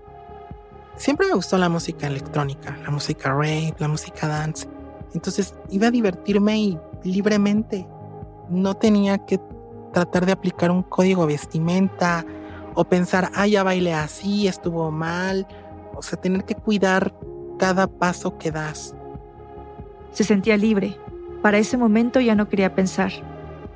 [0.96, 4.68] Siempre me gustó la música electrónica, la música rave, la música dance.
[5.14, 7.86] Entonces iba a divertirme y libremente.
[8.48, 9.38] No tenía que
[9.92, 12.24] tratar de aplicar un código vestimenta
[12.74, 15.46] o pensar, ah, ya bailé así, estuvo mal.
[15.94, 17.14] O sea, tener que cuidar
[17.58, 18.94] cada paso que das.
[20.12, 20.98] Se sentía libre.
[21.42, 23.12] Para ese momento ya no quería pensar.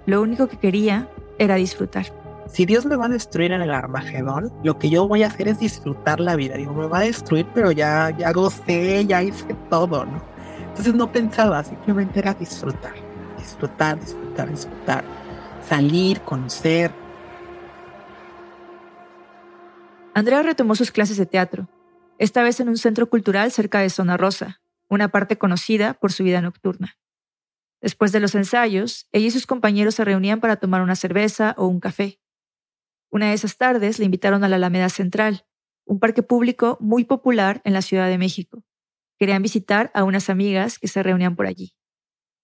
[0.06, 1.08] Lo único que quería
[1.38, 2.19] era disfrutar.
[2.52, 5.46] Si Dios me va a destruir en el Armagedón, lo que yo voy a hacer
[5.46, 6.56] es disfrutar la vida.
[6.56, 10.20] Digo, me va a destruir, pero ya, ya gocé, ya hice todo, ¿no?
[10.68, 12.94] Entonces no pensaba, simplemente era disfrutar,
[13.38, 15.04] disfrutar, disfrutar, disfrutar,
[15.68, 16.90] salir, conocer.
[20.12, 21.68] Andrea retomó sus clases de teatro,
[22.18, 26.24] esta vez en un centro cultural cerca de Zona Rosa, una parte conocida por su
[26.24, 26.98] vida nocturna.
[27.80, 31.66] Después de los ensayos, ella y sus compañeros se reunían para tomar una cerveza o
[31.66, 32.19] un café.
[33.10, 35.46] Una de esas tardes le invitaron a la Alameda Central,
[35.84, 38.62] un parque público muy popular en la Ciudad de México.
[39.18, 41.74] Querían visitar a unas amigas que se reunían por allí.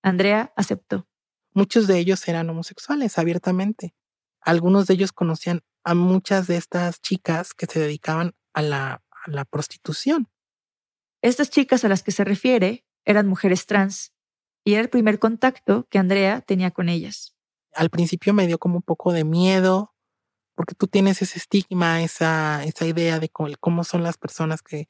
[0.02, 1.08] Andrea aceptó.
[1.54, 3.94] Muchos de ellos eran homosexuales abiertamente.
[4.40, 9.30] Algunos de ellos conocían a muchas de estas chicas que se dedicaban a la, a
[9.30, 10.28] la prostitución.
[11.22, 14.12] Estas chicas a las que se refiere eran mujeres trans,
[14.64, 17.36] y era el primer contacto que Andrea tenía con ellas.
[17.72, 19.94] Al principio me dio como un poco de miedo,
[20.56, 24.88] porque tú tienes ese estigma, esa, esa idea de cómo, son las personas que,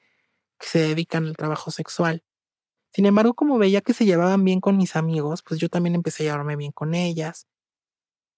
[0.59, 2.23] que se dedican al trabajo sexual.
[2.95, 6.23] Sin embargo, como veía que se llevaban bien con mis amigos, pues yo también empecé
[6.23, 7.47] a llevarme bien con ellas.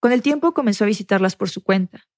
[0.01, 2.09] Con el tiempo comenzó a visitarlas por su cuenta.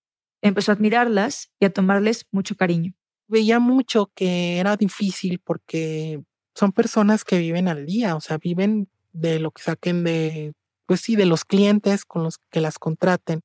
[0.42, 2.94] Empezó a admirarlas y a tomarles mucho cariño.
[3.26, 6.22] Veía mucho que era difícil porque
[6.54, 10.52] son personas que viven al día, o sea, viven de lo que saquen de,
[10.86, 13.40] pues sí, de los clientes con los que las contraten.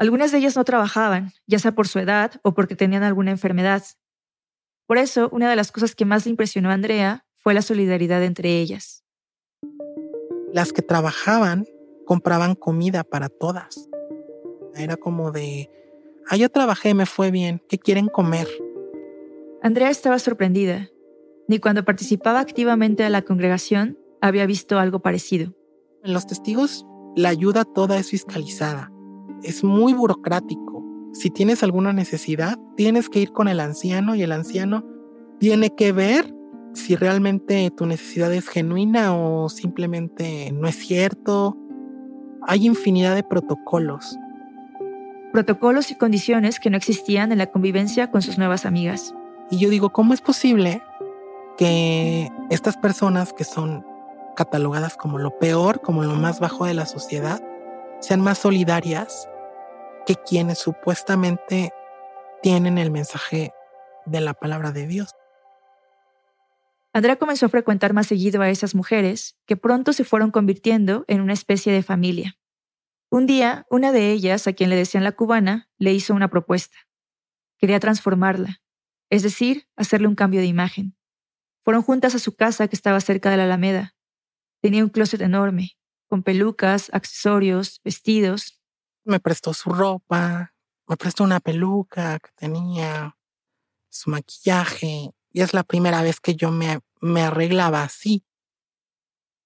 [0.00, 3.82] Algunas de ellas no trabajaban, ya sea por su edad o porque tenían alguna enfermedad.
[4.86, 8.24] Por eso, una de las cosas que más le impresionó a Andrea fue la solidaridad
[8.24, 9.04] entre ellas.
[10.54, 11.66] Las que trabajaban
[12.06, 13.90] compraban comida para todas.
[14.74, 15.68] Era como de,
[16.30, 18.48] ah, yo trabajé, me fue bien, ¿qué quieren comer?
[19.62, 20.88] Andrea estaba sorprendida.
[21.46, 25.52] Ni cuando participaba activamente de la congregación había visto algo parecido.
[26.02, 26.86] En los testigos,
[27.16, 28.90] la ayuda toda es fiscalizada.
[29.42, 30.84] Es muy burocrático.
[31.12, 34.84] Si tienes alguna necesidad, tienes que ir con el anciano y el anciano
[35.38, 36.34] tiene que ver
[36.74, 41.56] si realmente tu necesidad es genuina o simplemente no es cierto.
[42.46, 44.16] Hay infinidad de protocolos.
[45.32, 49.14] Protocolos y condiciones que no existían en la convivencia con sus nuevas amigas.
[49.50, 50.82] Y yo digo, ¿cómo es posible
[51.56, 53.84] que estas personas que son
[54.36, 57.42] catalogadas como lo peor, como lo más bajo de la sociedad,
[58.00, 59.28] sean más solidarias
[60.06, 61.72] que quienes supuestamente
[62.42, 63.52] tienen el mensaje
[64.06, 65.14] de la palabra de Dios.
[66.92, 71.20] Andrea comenzó a frecuentar más seguido a esas mujeres, que pronto se fueron convirtiendo en
[71.20, 72.36] una especie de familia.
[73.10, 76.76] Un día, una de ellas, a quien le decían la cubana, le hizo una propuesta.
[77.58, 78.60] Quería transformarla,
[79.08, 80.96] es decir, hacerle un cambio de imagen.
[81.62, 83.94] Fueron juntas a su casa que estaba cerca de la Alameda,
[84.60, 88.59] Tenía un closet enorme, con pelucas, accesorios, vestidos.
[89.04, 90.52] Me prestó su ropa,
[90.86, 93.16] me prestó una peluca que tenía,
[93.88, 98.24] su maquillaje, y es la primera vez que yo me, me arreglaba así.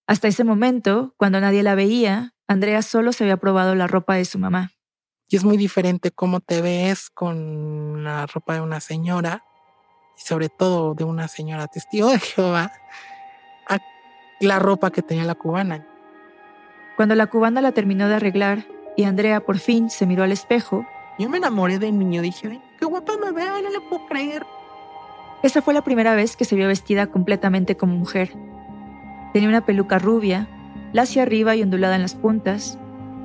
[0.07, 4.25] Hasta ese momento, cuando nadie la veía, Andrea solo se había probado la ropa de
[4.25, 4.73] su mamá.
[5.29, 9.45] Y es muy diferente cómo te ves con la ropa de una señora,
[10.17, 12.73] y sobre todo de una señora testigo de Jehová,
[14.41, 15.87] la ropa que tenía la cubana.
[16.97, 18.67] Cuando la cubana la terminó de arreglar
[18.97, 20.87] y Andrea por fin se miró al espejo,
[21.19, 22.23] yo me enamoré del niño.
[22.23, 24.45] Dije, qué guapa me veo, no le puedo creer.
[25.43, 28.33] Esa fue la primera vez que se vio vestida completamente como mujer.
[29.33, 30.49] Tenía una peluca rubia,
[30.93, 32.79] lacia arriba y ondulada en las puntas.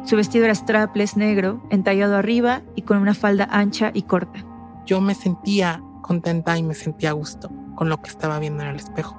[0.03, 4.45] Su vestido era strapless negro, entallado arriba y con una falda ancha y corta.
[4.85, 8.69] Yo me sentía contenta y me sentía a gusto con lo que estaba viendo en
[8.69, 9.17] el espejo.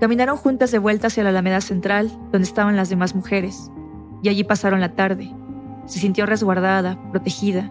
[0.00, 3.70] Caminaron juntas de vuelta hacia la Alameda Central, donde estaban las demás mujeres,
[4.22, 5.32] y allí pasaron la tarde.
[5.86, 7.70] Se sintió resguardada, protegida.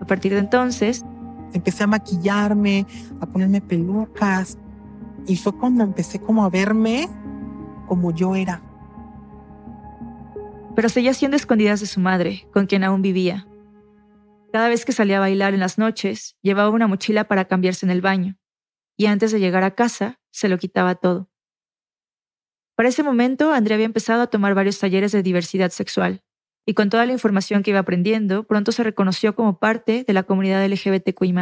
[0.00, 1.04] A partir de entonces,
[1.52, 2.86] empecé a maquillarme,
[3.20, 4.58] a ponerme pelucas.
[5.26, 7.08] Y fue cuando empecé como a verme
[7.86, 8.62] como yo era.
[10.74, 13.46] Pero seguía siendo escondidas de su madre, con quien aún vivía.
[14.52, 17.90] Cada vez que salía a bailar en las noches, llevaba una mochila para cambiarse en
[17.90, 18.36] el baño,
[18.96, 21.31] y antes de llegar a casa, se lo quitaba todo.
[22.74, 26.22] Para ese momento, Andrea había empezado a tomar varios talleres de diversidad sexual,
[26.64, 30.22] y con toda la información que iba aprendiendo, pronto se reconoció como parte de la
[30.22, 31.34] comunidad LGBTQI.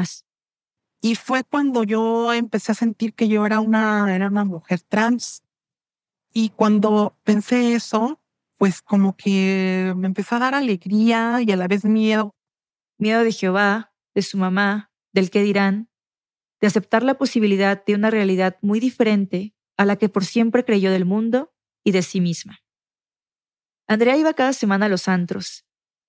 [1.03, 5.43] Y fue cuando yo empecé a sentir que yo era una, era una mujer trans.
[6.33, 8.21] Y cuando pensé eso,
[8.57, 12.35] pues como que me empezó a dar alegría y a la vez miedo.
[12.99, 15.89] Miedo de Jehová, de su mamá, del qué dirán,
[16.61, 20.91] de aceptar la posibilidad de una realidad muy diferente a la que por siempre creyó
[20.91, 22.61] del mundo y de sí misma.
[23.89, 25.65] Andrea iba cada semana a los antros.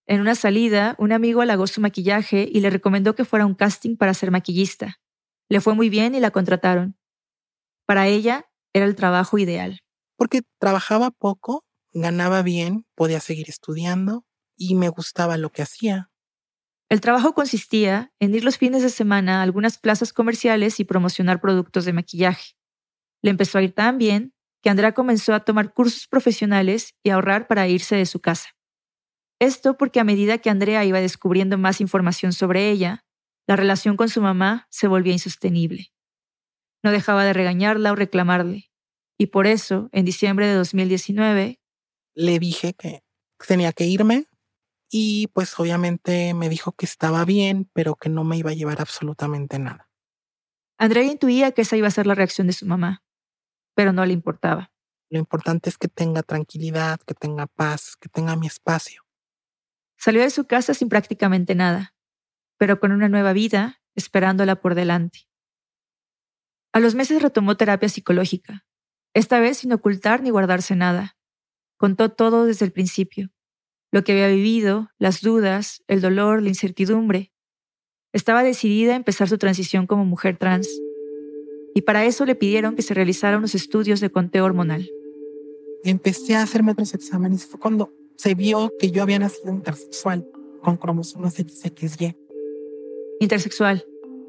[0.06, 3.56] En una salida, un amigo halagó su maquillaje y le recomendó que fuera a un
[3.56, 5.00] casting para ser maquillista.
[5.48, 6.98] Le fue muy bien y la contrataron.
[7.86, 9.80] Para ella, era el trabajo ideal.
[10.18, 11.64] Porque trabajaba poco,
[11.94, 14.26] ganaba bien, podía seguir estudiando
[14.58, 16.12] y me gustaba lo que hacía.
[16.90, 21.40] El trabajo consistía en ir los fines de semana a algunas plazas comerciales y promocionar
[21.40, 22.58] productos de maquillaje.
[23.22, 27.16] Le empezó a ir tan bien que Andrea comenzó a tomar cursos profesionales y a
[27.16, 28.50] ahorrar para irse de su casa.
[29.40, 33.06] Esto porque a medida que Andrea iba descubriendo más información sobre ella,
[33.48, 35.92] la relación con su mamá se volvía insostenible.
[36.84, 38.72] No dejaba de regañarla o reclamarle,
[39.18, 41.60] y por eso, en diciembre de 2019,
[42.16, 43.04] le dije que
[43.48, 44.26] tenía que irme
[44.90, 48.82] y pues obviamente me dijo que estaba bien, pero que no me iba a llevar
[48.82, 49.90] absolutamente nada.
[50.78, 53.04] Andrea intuía que esa iba a ser la reacción de su mamá,
[53.82, 54.72] pero no le importaba.
[55.10, 59.02] Lo importante es que tenga tranquilidad, que tenga paz, que tenga mi espacio.
[59.98, 61.96] Salió de su casa sin prácticamente nada,
[62.60, 65.22] pero con una nueva vida esperándola por delante.
[66.74, 68.68] A los meses retomó terapia psicológica,
[69.16, 71.18] esta vez sin ocultar ni guardarse nada.
[71.78, 73.32] Contó todo desde el principio,
[73.92, 77.34] lo que había vivido, las dudas, el dolor, la incertidumbre.
[78.14, 80.70] Estaba decidida a empezar su transición como mujer trans
[81.74, 84.90] y para eso le pidieron que se realizara unos estudios de conteo hormonal.
[85.84, 87.46] Empecé a hacerme otros exámenes.
[87.46, 90.28] Fue cuando se vio que yo había nacido intersexual
[90.62, 92.16] con cromosomas XXY.
[93.20, 93.86] Intersexual,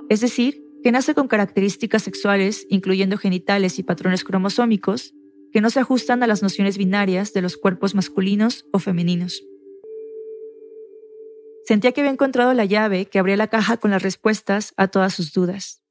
[0.08, 5.14] es decir, que nace con características sexuales, incluyendo genitales y patrones cromosómicos,
[5.52, 9.44] que no se ajustan a las nociones binarias de los cuerpos masculinos o femeninos.
[11.64, 15.14] Sentía que había encontrado la llave que abría la caja con las respuestas a todas
[15.14, 15.81] sus dudas.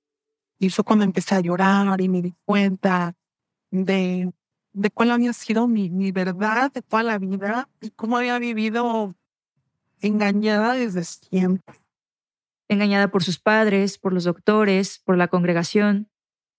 [0.62, 3.16] Y fue cuando empecé a llorar y me di cuenta
[3.72, 4.32] de,
[4.74, 9.16] de cuál había sido mi, mi verdad de toda la vida y cómo había vivido
[10.02, 11.76] engañada desde siempre.
[12.68, 16.12] Engañada por sus padres, por los doctores, por la congregación,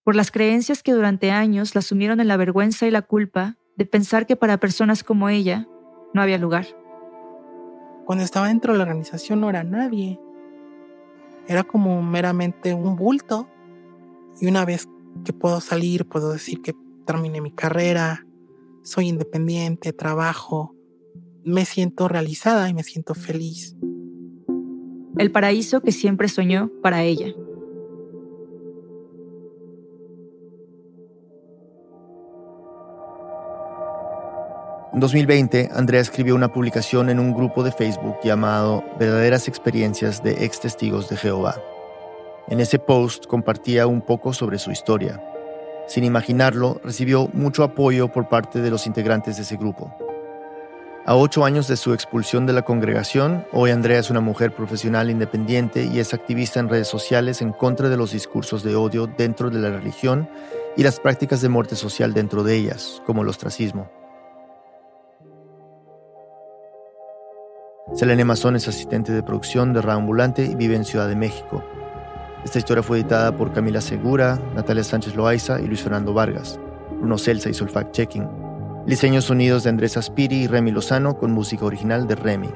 [0.02, 3.86] por las creencias que durante años la sumieron en la vergüenza y la culpa de
[3.86, 5.68] pensar que para personas como ella
[6.12, 6.66] no había lugar.
[8.04, 10.18] Cuando estaba dentro de la organización no era nadie.
[11.46, 13.48] Era como meramente un bulto.
[14.40, 14.88] Y una vez
[15.24, 16.74] que puedo salir, puedo decir que
[17.06, 18.26] terminé mi carrera,
[18.82, 20.74] soy independiente, trabajo,
[21.44, 23.76] me siento realizada y me siento feliz.
[25.18, 27.26] El paraíso que siempre soñó para ella.
[34.92, 40.44] En 2020, Andrea escribió una publicación en un grupo de Facebook llamado Verdaderas experiencias de
[40.44, 41.56] ex testigos de Jehová.
[42.48, 45.22] En ese post compartía un poco sobre su historia.
[45.86, 49.94] Sin imaginarlo, recibió mucho apoyo por parte de los integrantes de ese grupo.
[51.04, 55.10] A ocho años de su expulsión de la congregación, hoy Andrea es una mujer profesional
[55.10, 59.50] independiente y es activista en redes sociales en contra de los discursos de odio dentro
[59.50, 60.28] de la religión
[60.76, 63.90] y las prácticas de muerte social dentro de ellas, como el ostracismo.
[67.94, 71.64] Selene Mazón es asistente de producción de Raambulante y vive en Ciudad de México.
[72.44, 76.58] Esta historia fue editada por Camila Segura, Natalia Sánchez Loaiza y Luis Fernando Vargas.
[76.98, 78.28] Bruno Celsa hizo el fact-checking.
[78.84, 82.50] Diseños sonidos de Andrés Aspiri y Remy Lozano con música original de Remy.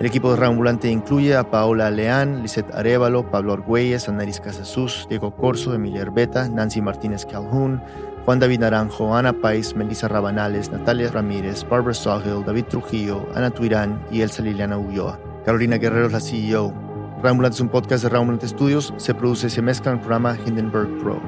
[0.00, 5.34] El equipo de Reambulante incluye a Paola Leán, Lisette Arevalo, Pablo Argüelles, Anaris Casasus, Diego
[5.36, 7.82] Corso, Emilia Herbeta, Nancy Martínez Calhoun,
[8.24, 14.02] Juan David Naranjo, Ana Pais, Melissa Rabanales, Natalia Ramírez, Barbara Sawhill, David Trujillo, Ana Tuirán
[14.10, 15.18] y Elsa Liliana Ulloa.
[15.44, 16.85] Carolina Guerrero es la CEO.
[17.22, 21.20] Es un podcast de Studios, se produce y se mezcla en el programa Hindenburg Pro.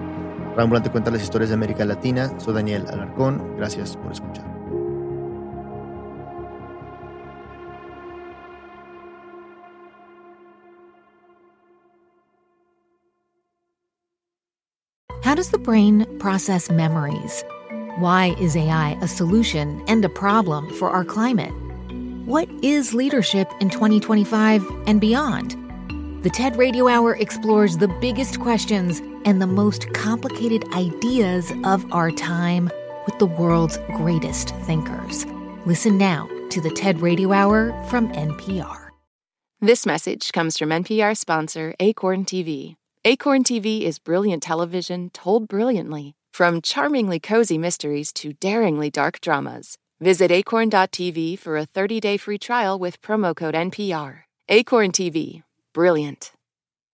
[0.93, 2.30] Cuenta las historias de América Latina.
[2.39, 3.57] Soy Daniel Alarcón.
[3.57, 4.45] Gracias por escuchar.
[15.24, 17.45] How does the brain process memories?
[17.99, 21.53] Why is AI a solution and a problem for our climate?
[22.26, 25.68] What is leadership in 2025 and beyond?
[26.23, 32.11] The TED Radio Hour explores the biggest questions and the most complicated ideas of our
[32.11, 32.73] time
[33.07, 35.27] with the world's greatest thinkers.
[35.64, 38.89] Listen now to the TED Radio Hour from NPR.
[39.61, 42.75] This message comes from NPR sponsor Acorn TV.
[43.05, 49.79] Acorn TV is brilliant television told brilliantly, from charmingly cozy mysteries to daringly dark dramas.
[50.01, 54.23] Visit acorn.tv for a 30 day free trial with promo code NPR.
[54.49, 55.43] Acorn TV,
[55.75, 56.33] brilliant.